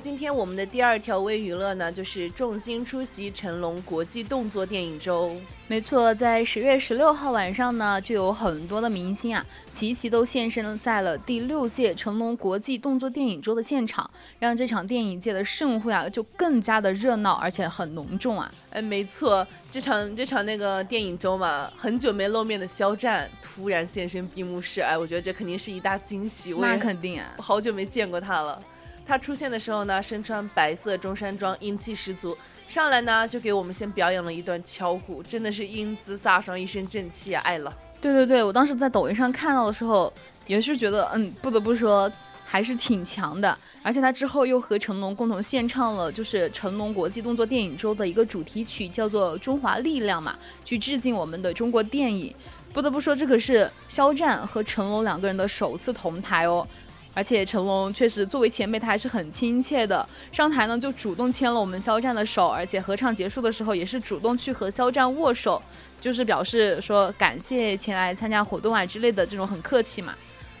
[0.03, 5.33] 今天我们的第二条微娱乐呢，就是众星出席成龙国际动作电影周。
[5.65, 18.51] 没错，在十月十六号晚上呢，就有很多的明星啊，齐齐都现身在了第六届成龙国际动作电影周的现场，让这场电影界的盛会啊，就更加的热闹，而且很隆重啊。
[18.71, 26.53] 哎，没错，这场这场那个电影周嘛，很久没露面的肖战突然现身闭幕式，哎，我觉得这肯定是一大惊喜。
[26.55, 28.61] 那肯定啊，我好久没见过他了。
[29.05, 32.37] 他出现的时候呢，身穿白色中山装，英气十足。
[32.67, 37.35] 上来呢，就给我们先表演了一段敲鼓，真的是英姿飒爽，一身正气！
[37.35, 37.71] 爱了。
[38.01, 40.11] 对对对，我当时在抖音上看到的时候，
[40.47, 42.11] 也是觉得，嗯，不得不说，
[42.45, 43.55] 还是挺强的。
[43.83, 50.35] 而且他之后又和成龙共同献唱了，就是成龙国际动作电影周的一个主题曲，叫做《中华力量》嘛，
[50.65, 52.33] 去致敬我们的中国电影。
[52.73, 56.67] 不得不说，这可是肖战和成龙两个人的首次同台哦。
[57.13, 60.07] 而且成龙确实作为前辈，他还是很亲切的。
[60.31, 65.61] 上台呢就主动牵了我们肖战的手，而且合唱结束的时候也是主动去和肖战握手，
[66.01, 70.15] 就是表示说感谢前来参加活动啊之类的这种很客气嘛。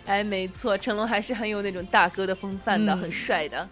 [0.05, 3.67] 哎，没错，成龙还是很有那种大哥的风范的，嗯很帅的。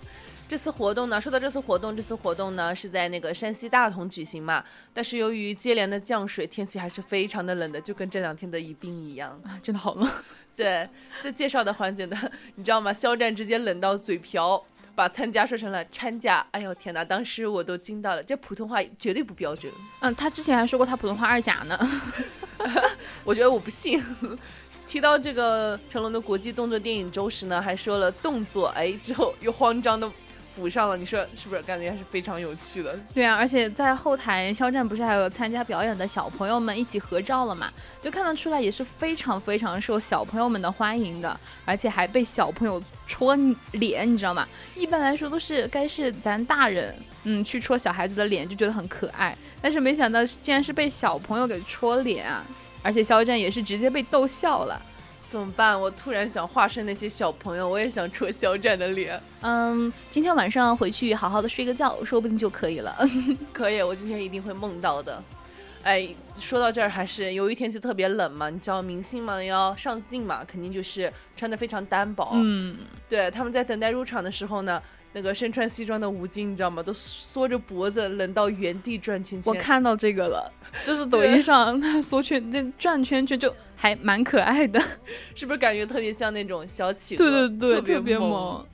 [0.48, 4.62] 这次活动呢，说到这次活动，这次活动呢是在那个山西大同举行嘛，
[4.94, 9.32] 但是由于接连的降水，天气还是非常的冷的，就跟这两天的宜宾一样。
[9.46, 10.10] 啊，真的好冷。
[10.56, 10.88] 对，
[11.24, 12.18] 在介绍的环节呢，
[12.56, 12.94] 你知道吗？
[12.94, 16.46] 肖战直接冷到嘴瓢，把参加说成了参加。
[16.52, 19.72] 哎呦天哪，当时我都惊到了，这普通话绝对不标准。
[20.02, 21.80] 嗯，他之前还说过他普通话二甲呢。
[23.24, 24.04] 我觉得我不信。
[24.86, 30.12] 提到这个成龙的国际动作电影周时呢，还说了动作，哎，之后又慌张的
[30.56, 31.62] 补上了，你说是不是？
[31.64, 32.98] 感觉还是非常有趣的。
[33.14, 37.72] 对啊，而且在后台，肖战不是还有参加表演的小朋友们一起合照了嘛？
[38.02, 43.38] 就看得出来也是非常非常受小朋友们的欢迎的，而且还被小朋友戳
[43.72, 44.48] 脸，你知道吗？
[44.76, 52.44] 一般来说都是该是咱大人，嗯，去戳小孩子的脸就觉得很可爱，但是没想到竟然是被小朋友给戳脸啊！
[52.84, 54.82] 而且肖战也是直接被逗笑了。
[55.32, 55.80] 怎么办？
[55.80, 59.18] 我突然想化身那些小朋友，我也想戳肖战的脸。
[59.40, 62.94] 嗯，今天晚上回去好好的睡个觉，说不定就可以了。
[63.54, 65.24] 可以，我今天一定会梦到的。
[65.84, 66.06] 哎，
[66.38, 72.32] 说到这儿，还是由于天气特别冷嘛，你知道明星嘛要上镜嘛，肯定就是穿的非常单薄。
[72.34, 74.84] 嗯，对，他们在等待入场的时候呢，
[75.14, 76.82] 那个身穿西装的吴京，你知道吗？
[76.82, 79.54] 都缩着脖子，冷到原地转圈圈。
[79.54, 80.52] 我看到这个了，
[80.86, 84.80] 就是抖音上他缩圈这转圈圈就还蛮可爱的。
[85.36, 87.18] 是不是感觉特别像那种小企鹅？
[87.18, 88.30] 对对对，特别萌。
[88.30, 88.66] 萌。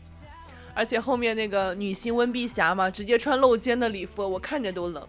[0.76, 5.08] 而且后面那个女星温碧霞嘛，直接穿露肩的礼服，我看着都冷。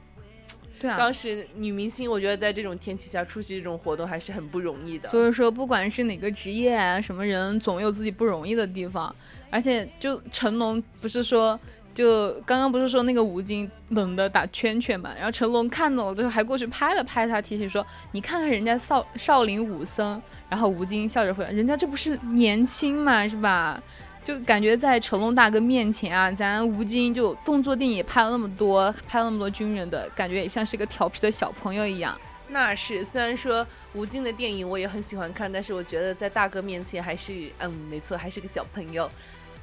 [0.81, 5.11] 对啊，当时女明星，我觉得在这种天气下出席这种活动还是很不容易的。
[5.11, 9.15] 所以说不管是哪个职业啊，什么人总有自己不容易的地方。
[9.51, 11.59] 而且就成龙不是说，
[11.95, 23.83] 就刚刚不是说那个吴京冷的打圈圈嘛，然后成龙看到了之后还过去拍了拍他，提醒说你看看人家少少林武僧，然后吴京笑着回答，人家这不是年轻嘛，是吧？
[24.25, 32.15] 就感觉在成龙大哥面前啊，咱吴京就动作电影也拍了那么多，拍了那么多军人的感觉，也像是个调皮的小朋友一样。
[32.51, 39.11] 那是，虽然说吴京的电影我也很喜欢看，但是我觉得在大哥面前还是，嗯，没错，还是个小朋友。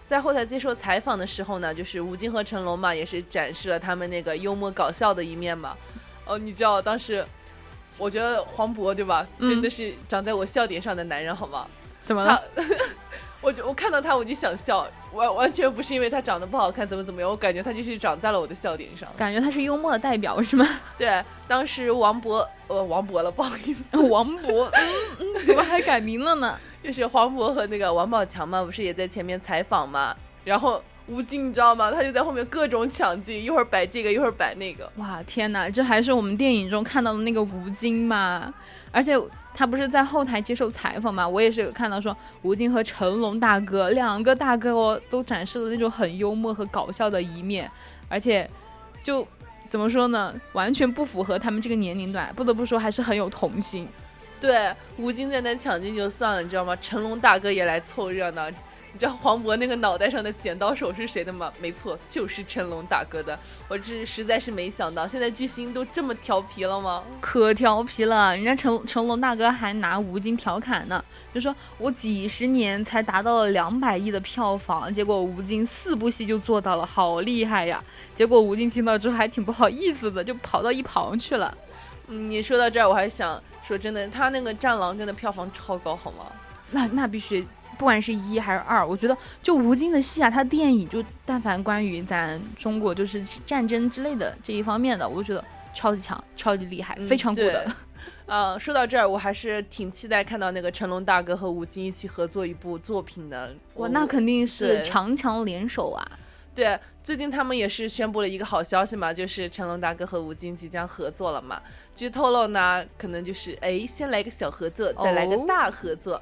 [0.08, 5.76] 在后台接受采访的时候呢，就是吴京和成龙嘛，也是展示了他们那个幽默搞笑的一面嘛。
[6.26, 7.26] 哦，你知道当时，
[7.98, 11.68] 我觉得黄渤对吧，嗯真的是长在我笑点上的男人，好吗？
[12.06, 12.40] 怎么了？，
[13.42, 19.10] 我就我看到他我就想笑，完完全不是因为他长得不好看怎么怎么样，我感觉他就是长在了我的笑点上。
[19.18, 20.68] 感觉他是幽默的代表是吗？
[21.00, 26.60] 对，当时王博，呃，王博了，不好意思， 王博，嗯嗯，怎么还改名了呢？
[26.86, 30.16] 就是黄渤和那个王宝强嘛，不是也在前面采访嘛？
[30.44, 31.90] 然后吴京你知道吗？
[31.90, 34.88] 他就在后面各种抢镜，一会儿摆这个，一会儿摆那个。
[34.98, 38.54] 哇，天哪，这还是我们电影中看到的那个吴京嘛？
[38.92, 39.20] 而且
[39.52, 41.28] 他不是在后台接受采访嘛？
[41.28, 47.68] 我也是有看到说，吴京和成龙大哥两个大哥哦，都展示了那种很幽默和搞笑的一面，
[48.08, 48.48] 而且
[49.02, 49.28] 就
[49.70, 53.88] 怎么说呢，完全不符合他们这个年龄段，不得不说还是很有童心。
[54.46, 56.76] 对，吴京在那抢镜就算了，你知道吗？
[56.76, 58.48] 成龙大哥也来凑热闹。
[58.94, 61.52] 你知道黄渤那个脑袋上的剪刀手是谁的吗？
[61.60, 63.38] 没错，就是成龙大哥的。
[63.68, 67.04] 我这实在是没想到，现在巨星都这么调皮了吗？
[67.20, 77.84] 可调皮了，人家成成龙大哥还拿吴京调侃呢，就说我几十年才达到了两百亿的票房，结果吴京四部戏就做到了，好厉害呀！
[78.16, 81.54] 结果吴京听到之后还挺不好意思的，就跑到一旁去了。
[82.08, 86.26] 嗯，你说到这儿，我还想说，真的，他那个《战狼》真的票房超高，好吗？
[86.72, 87.46] 那那必须，
[87.78, 95.44] 不管是一还是二，我觉得就吴京的戏啊，他电影就但凡关于咱中国就是战争之类的这一方面的，我就觉得
[95.74, 97.66] 超级强、超级厉害，嗯非常 good 对。
[98.28, 103.54] 啊、说到这儿，我还是挺期待看到那个成龙大哥和吴京一起合作一部作品的。
[103.76, 106.04] 哇，那肯定是强强联手啊！
[106.56, 111.62] 对，最近他们也是宣布了一个好消息嘛，就是成龙大哥和吴京即将合作了嘛。
[111.94, 116.22] 据透露呢，可能就是哎，先来个小合作，再来个哦大合作。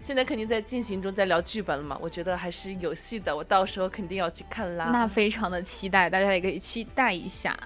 [0.00, 4.90] 现在肯定在进行中，在聊剧本了嘛，我觉得还是有戏的，我到时候肯定要去看啦。
[4.92, 7.56] 那非常的期待，大家也可以期待一下。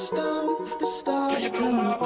[0.00, 2.00] Comes down, the stars come out.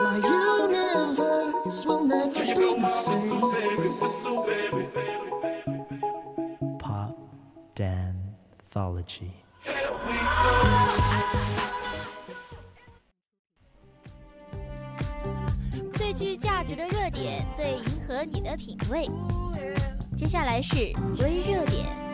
[0.00, 3.40] My universe will never be the same.
[6.78, 7.16] Pop
[7.74, 9.30] Danthology.
[15.94, 19.08] 最具价值的热点，最迎合你的品味。
[20.16, 22.09] 接下来是微热点。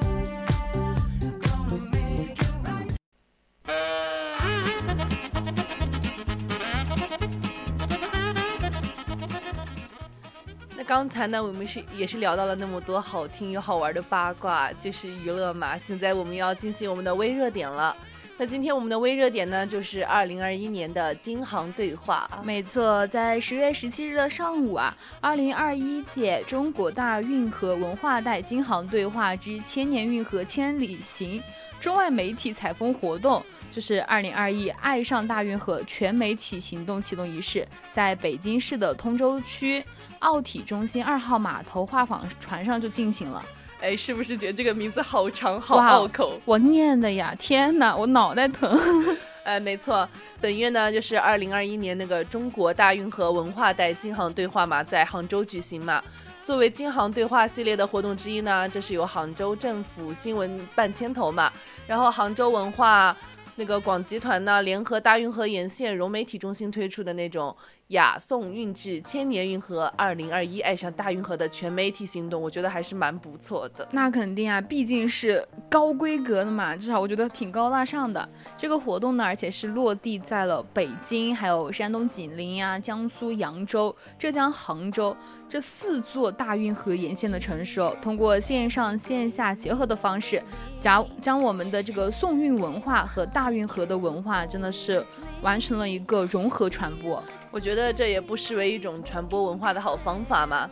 [10.87, 15.77] 刚才呢，我们是也是聊到了那么多好听又好玩的八卦，就是娱乐嘛。
[15.77, 17.95] 现在我们要进行我们的微热点了。
[18.39, 22.31] 那今天我们的微热点呢，就是二零二一年的京杭对话。
[22.45, 31.43] 没错，在十月十七日的上午啊，二零二一届中国大运河文化带京杭对话之千年运河千里行
[31.81, 39.83] 中外媒体采风活动，就是二零二一爱上大运河全媒体行动启动仪式，在北京市的通州区
[40.21, 43.45] 奥体中心二号码头画舫船上就进行了。
[43.81, 46.41] 哎，是不是觉得这个名字好长，好哇拗口？
[46.45, 48.79] 我念的呀，天哪，我脑袋疼。
[49.45, 50.09] 哎，没错，
[50.41, 56.03] 本月呢就是二零二一年那个中国大运河文化带京杭对话嘛，在杭州举行嘛。
[56.43, 61.53] 作为京杭对话系列的活动之一呢，这是由杭州政府新闻办牵头嘛，
[61.87, 63.17] 然后杭州文化
[63.57, 67.55] 那个广集团呢联合大运河沿线融媒体中心推出的那种
[67.89, 73.87] 雅颂韵致千年运河二零二一爱上大运河的全媒体行动，我觉得还是蛮不错的。
[73.93, 78.29] 那肯定啊，毕竟是高规格的嘛，至少我觉得挺高大上的。
[78.59, 85.17] 这个活动呢，而且是落地在了北京、还有山东济宁呀、江苏扬州、浙江杭州
[85.49, 90.43] 这四座大运河沿线的城市哦，通过线上线下结合的方式，
[90.81, 95.05] 将将我们的这个宋运文化和大运河的文化，真的是
[95.41, 97.23] 完成了一个融合传播。
[97.57, 100.69] 我觉得这也不失为一种传播文化的好方法嘛。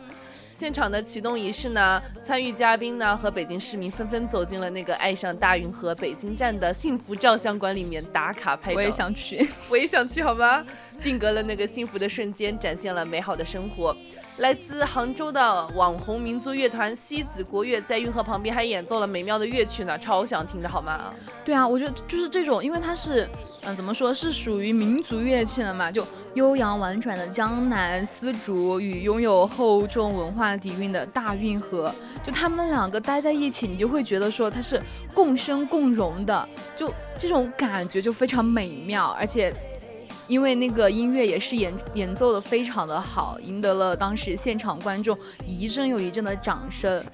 [0.53, 8.77] 现场的启动仪式呢，参与嘉宾呢和北京市民纷纷走进了那个爱上大运河北京站的幸福照相馆里面打卡拍照。
[8.77, 9.49] 我也，想去。
[9.67, 10.63] 我也想去，好吗？
[11.01, 13.97] 定格了那个幸福的瞬间，展现了美好的生活。
[14.37, 21.11] 来自杭州的网红民族乐团西子国乐在运河旁边还演奏了美妙的乐曲呢，超想听的好吗？
[21.43, 23.27] 对啊，我觉得就是这种，因为它是，
[23.63, 26.05] 嗯、怎么说，是属于民族乐器了嘛，就
[26.35, 31.93] 悠扬婉转的江南丝竹与拥有厚重文化底蕴的大运河，
[32.25, 34.81] 就他们两个待在一起，你就会觉得说它是
[35.13, 39.53] 共生共荣的，就这种感觉就非常美妙，而且。
[40.27, 45.15] 因为那个音乐也是演演奏的非常的好，赢得了当时现场观众
[45.45, 47.05] 一阵又一阵的掌声。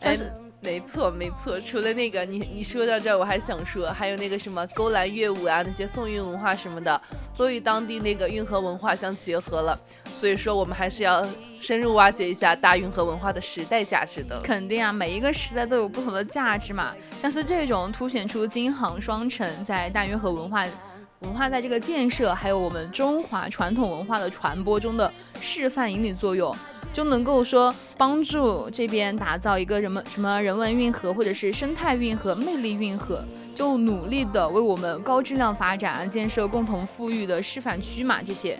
[0.00, 7.00] 但哎是，没错没错，除了那个你你说到这儿，我还想说，还有那个什么勾栏乐舞啊，那些宋韵文化什么的，
[7.36, 9.78] 都与当地那个运河文化相结合了。
[10.06, 11.24] 所以说，我们还是要
[11.60, 14.40] 深入挖掘一下大运河文化的时代价值的。
[14.42, 16.92] 肯定啊，每一个时代都有不同的价值嘛。
[17.20, 20.66] 像是这种凸显出京杭双城在大运河文化
[21.20, 26.54] 文化在这个建设，还有我们中华传统文化的传播中的示范引领作用，
[26.92, 33.24] 就能够说帮助这边打造一个人们什么人文运河或者是生态运河、魅力运河。
[33.54, 38.54] 就努力的为我们高质量发展建设共同富裕的示范区嘛，这些。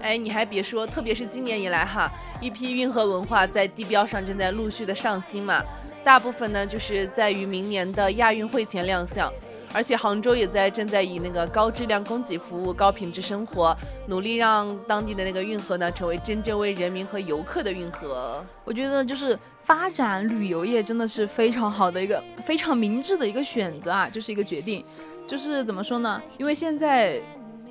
[0.00, 2.08] 哎，你还别说，特别是今年以来哈，
[2.40, 5.60] 一批运河文化在地标上正在陆续的上新嘛，
[6.04, 9.28] 大部分呢就是在于明年的亚运会前亮相。
[9.72, 18.44] 而且杭州也在正在以那个高质量供给服务、高品质生活，努力让当地的那个运河呢成为真正为人民和游客的运河。
[18.64, 24.82] 我觉得就是发展旅游业真的是非常好的一个非常明智的一个选择啊，就是一个决定。
[25.26, 26.20] 就是怎么说呢？
[26.38, 27.20] 因为现在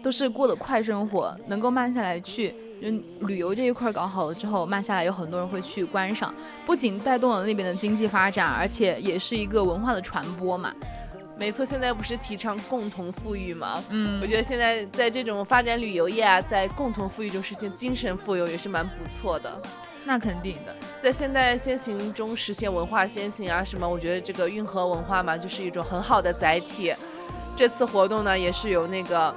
[0.04, 6.32] 都是过得快生活，能够慢下来去，嗯，旅游这一块搞好了之后，慢下来有很多人会去观赏，
[6.68, 10.72] 不仅带动了那边的经济发展，而且也是一个文化的传播嘛。
[11.40, 13.84] 没错，现在不是提倡共同富裕吗？
[13.90, 19.62] 嗯，我觉得现在在这种发展旅游业啊，在共同富裕中实现精神富有也是蛮不错的。
[20.04, 20.76] 那肯定的。
[21.02, 26.94] 在现代先行中实现文化先行啊什么，我觉得这个运河文化嘛，就是一种很好的载体。
[27.56, 29.34] 这次活动呢，也是由那个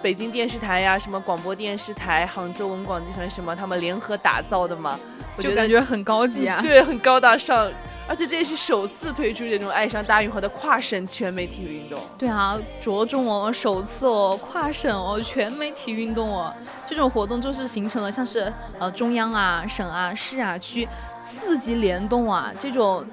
[0.00, 4.98] 北京电视台呀、什么广播电视台、杭州文广集团什么他们联合打造的嘛，
[5.36, 6.60] 我觉就感觉很高级啊。
[6.62, 7.70] 对，很高大上。
[8.06, 11.98] 而且这也是首次推出这种爱上大运河的跨省全媒体运动。
[12.18, 16.52] 对啊，着重哦，首次哦，跨省哦，全媒体运动哦，
[16.86, 20.86] 这种活动就是形成了像是呃中央啊、省啊、市啊、区
[21.22, 23.04] 四级联动啊，这种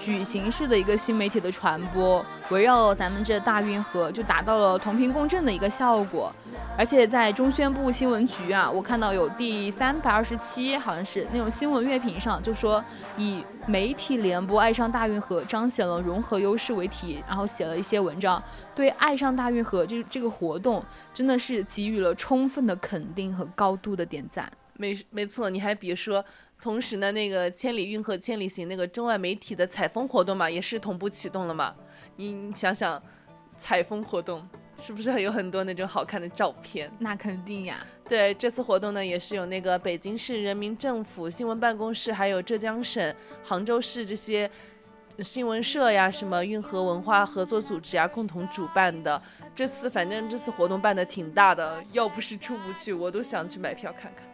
[0.00, 6.32] 举行式的一个新媒体的传播，围绕咱们这大运河就达到了同频共振的一个效果。
[6.78, 12.82] 而且在中宣部新闻局啊，我看到有第三百二十七，好像是那种新闻乐评上就说
[13.18, 18.42] 以媒体联播爱上大运河，彰显了融合优势为题，然后写了一些文章，
[18.74, 20.82] 对爱上大运河这这个活动
[21.12, 24.50] 真的是给予了充分的肯定和高度的点赞。
[24.80, 26.24] 没没错，你还别说，
[26.58, 31.74] 同时呢，那个千里运河千里行那个中外媒体的采风活动嘛，也是同步启动了嘛。
[32.16, 33.00] 你想想，
[33.58, 36.90] 采风活动是不是有很多那种好看的照片？
[36.98, 43.14] 那肯定呀，对，这次活动呢，也是有那个北京市人民政府新闻办公室，还有浙江省、
[43.44, 44.50] 杭州市这些
[45.18, 49.20] 新闻社呀，什么运河文化合作组织呀，共同主办的。
[49.54, 54.29] 这次反正这次活动办的挺大的，要不是出不去，我都想去买票看看。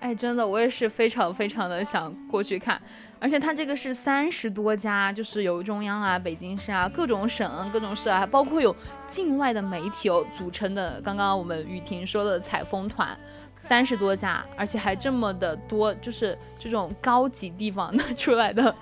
[0.00, 2.80] 哎，真的，我也是非常非常的想过去看，
[3.18, 8.74] 而且它这个是三十多家，就是有中央啊、北京市啊、各种省、各种市啊，包括有
[9.08, 11.00] 境外的媒体哦组成的。
[11.00, 13.18] 刚刚我们雨婷说的采风团，
[13.58, 18.72] 三十多家，而且还这么的多，就是这种高级地方的 出来的，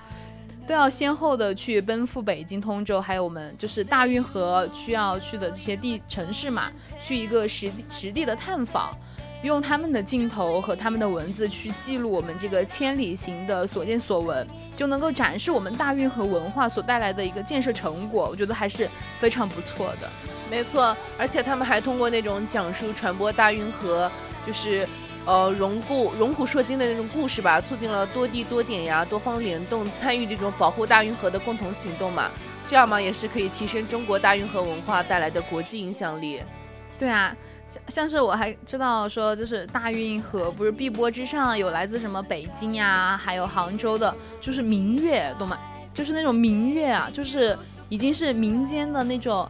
[0.67, 8.95] 都要先后的去奔赴北京、通州，还有我们就是大运河需要去的这些地城市嘛，去一个实实地的探访。
[9.43, 18.89] 用他们的镜头和他们的文字去记录我们这个千里行的所见所闻，就能够展示我们大运河文化所带来的一个建设成果，我觉得还是
[19.20, 20.11] 非常不错的。
[20.51, 24.11] 没错，而且他们还通过那种讲述传播大运河，
[24.47, 24.89] 就是
[25.24, 32.30] 呃荣固荣古烁今的那种故事吧，促进了多地多点呀、多方联动参与这种保护大运河的共同行动嘛。
[32.66, 36.43] 这样嘛，也是可以提升中国大运河文化带来的国际影响力。
[36.99, 37.37] 对啊。
[37.69, 45.59] 像像是我还知道说，就是大运河不是碧波之上有来自什么北京呀，还有杭州的，就是民乐，懂吗？
[45.93, 47.57] 就是那种民乐啊，就是
[47.89, 49.49] 已经是民间的那种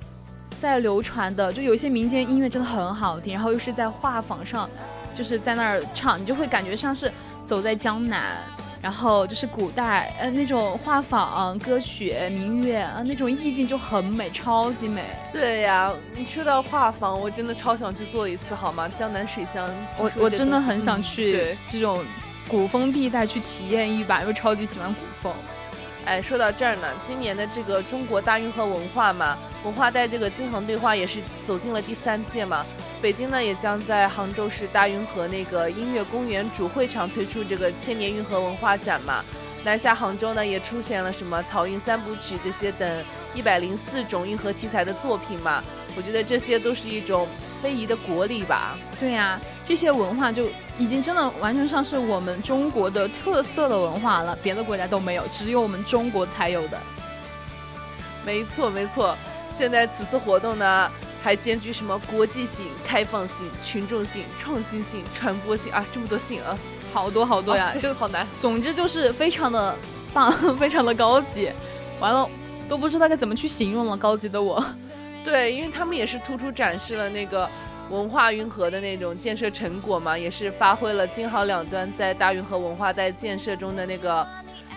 [0.58, 4.70] 在流传的，就有一些民间音乐真的很好听，然后又是在画舫上，
[5.14, 7.12] 就是在那儿唱，你就会感觉像是
[7.44, 8.36] 走在江南。
[8.82, 15.02] 然后就是古代呃那种画舫歌曲明月啊那种意境就很美，超级美。
[15.32, 18.88] 对呀，你说到画舫，我真的超想去做一次，好吗？
[18.88, 19.68] 江南水乡，
[19.98, 22.04] 我我真的很想去这种
[22.46, 25.32] 古风地带去体验一把，因为超级喜欢古风。
[26.04, 32.64] 哎，说到这儿呢，今年的这个中国大运河文化嘛，文化带这个京杭对话也是走进了第三届嘛。
[33.02, 39.22] 北京呢，也将在杭州市大运河那个音乐公园主会场推出这个千年运河文化展嘛。
[39.62, 45.62] 南下杭州呢，也出现了什么草运三部曲这些等一百零四种运河题材的作品嘛。
[45.96, 47.28] 我觉得这些都是一种
[47.62, 48.78] 非遗的国力吧。
[48.98, 56.78] 对呀，这些文化就已经真的完全上是我们中国的特色的文化了，别的国家都没有，只有我们中国才有的。
[58.24, 59.16] 没错没错，
[59.58, 60.90] 现在此次活动呢。
[61.26, 66.56] 还兼具什么国际性、开放性、群众性、创新性、传播性啊，这么多性啊，
[66.92, 68.24] 好多好多呀，这个好难。
[68.40, 69.74] 总之就是非常的
[70.14, 71.50] 棒，非常的高级。
[71.98, 72.30] 完了，
[72.68, 74.64] 都不知道该怎么去形容了，高级的我。
[75.24, 77.50] 对，因为他们也是突出展示了那个
[77.90, 84.24] 文化运河的那种建设成果嘛，也是发挥了京杭两端在大运河文化带建设中的那个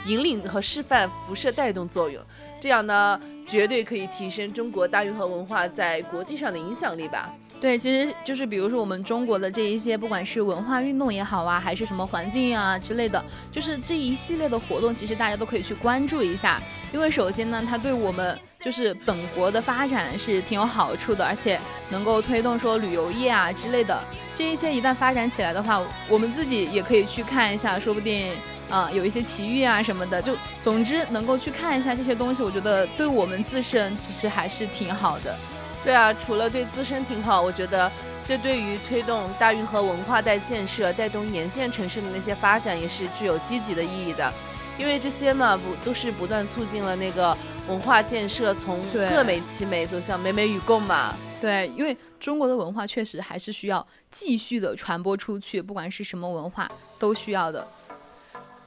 [0.08, 2.20] 引领和示范、辐射带动作用。
[2.60, 3.22] 这样呢？
[3.50, 7.34] 绝对可以提升中国大运河文化在国际上的影响力吧？
[7.60, 13.22] 对，其实就是比如说我们中国的这一些，不管是文化运动也好啊，还是什么环境啊之类的，
[13.52, 16.62] 就是这一系列的活动，其实大家都可以去关注一下。
[16.94, 24.02] 因为首先呢，它对我们就是本国的发展是挺有好处的，而且能够推动说旅游业啊之类的
[24.34, 28.32] 这一些一旦发展起来的话，我们自己也可以去看一下，说不定。
[28.70, 35.36] 啊，有一些奇遇啊什么的，就总之能够去看一下这些东西，我觉得对我们自身其实还是挺好的。
[35.84, 37.92] 对啊，除了对自身挺好，我觉得
[38.28, 44.32] 这对于推动大运河文化带建设、带动沿线城市的那些发展也是具有积极的意义的。
[44.78, 47.36] 因为这些嘛，不都是不断促进了那个
[47.68, 51.14] 文化建设从各美其美走向美美与共嘛？
[51.42, 56.68] 对，因为中国的文化确实还是需要继续的传播出去，不管是什么文化
[56.98, 57.66] 都需要的。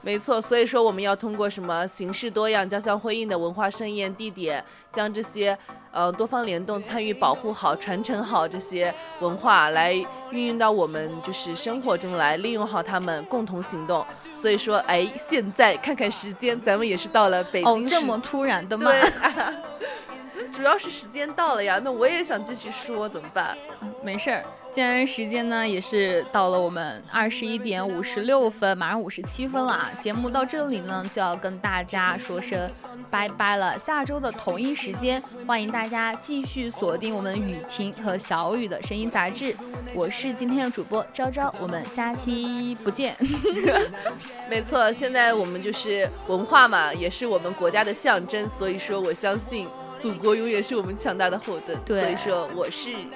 [0.03, 5.57] 没错，所以说我们要通过什么形式多样、交相辉映的文化盛宴地点，将这些
[5.91, 9.93] 呃多方联动、参与保护好、传承好这些文化，来
[10.31, 14.05] 运用到我们就是生活中来，利用好它们，共同行动。
[14.33, 17.71] 所以说，哎，现在看看时间，咱们也是到了北京。
[17.71, 18.91] 哦，这么突然的吗？
[20.51, 23.55] 主要是时间到了呀，那我也想继续说，怎么办？
[24.03, 32.69] 没事儿，既然时间呢也是到了我们二十一点五十六分，马上五十七分了啊，节目到这里呢就要跟大家说声
[33.09, 33.77] 拜拜了。
[33.79, 39.55] 下周的同一时间，欢迎大家继续锁定我们雨婷和小雨的声音杂志。
[39.93, 43.15] 我是今天的主播昭昭，我们下期不见。
[44.49, 49.67] 没错，现在我们就是文化嘛，也是我们国家的象征，所以说我相信
[50.03, 53.07] 祖国永远是我们强大的后盾所以说我是雨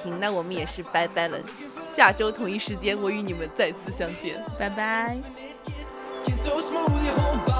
[0.00, 1.36] 婷那我们也是拜拜了
[1.92, 4.40] 下周同一时间我与你们再次相见。
[4.56, 5.18] 拜拜。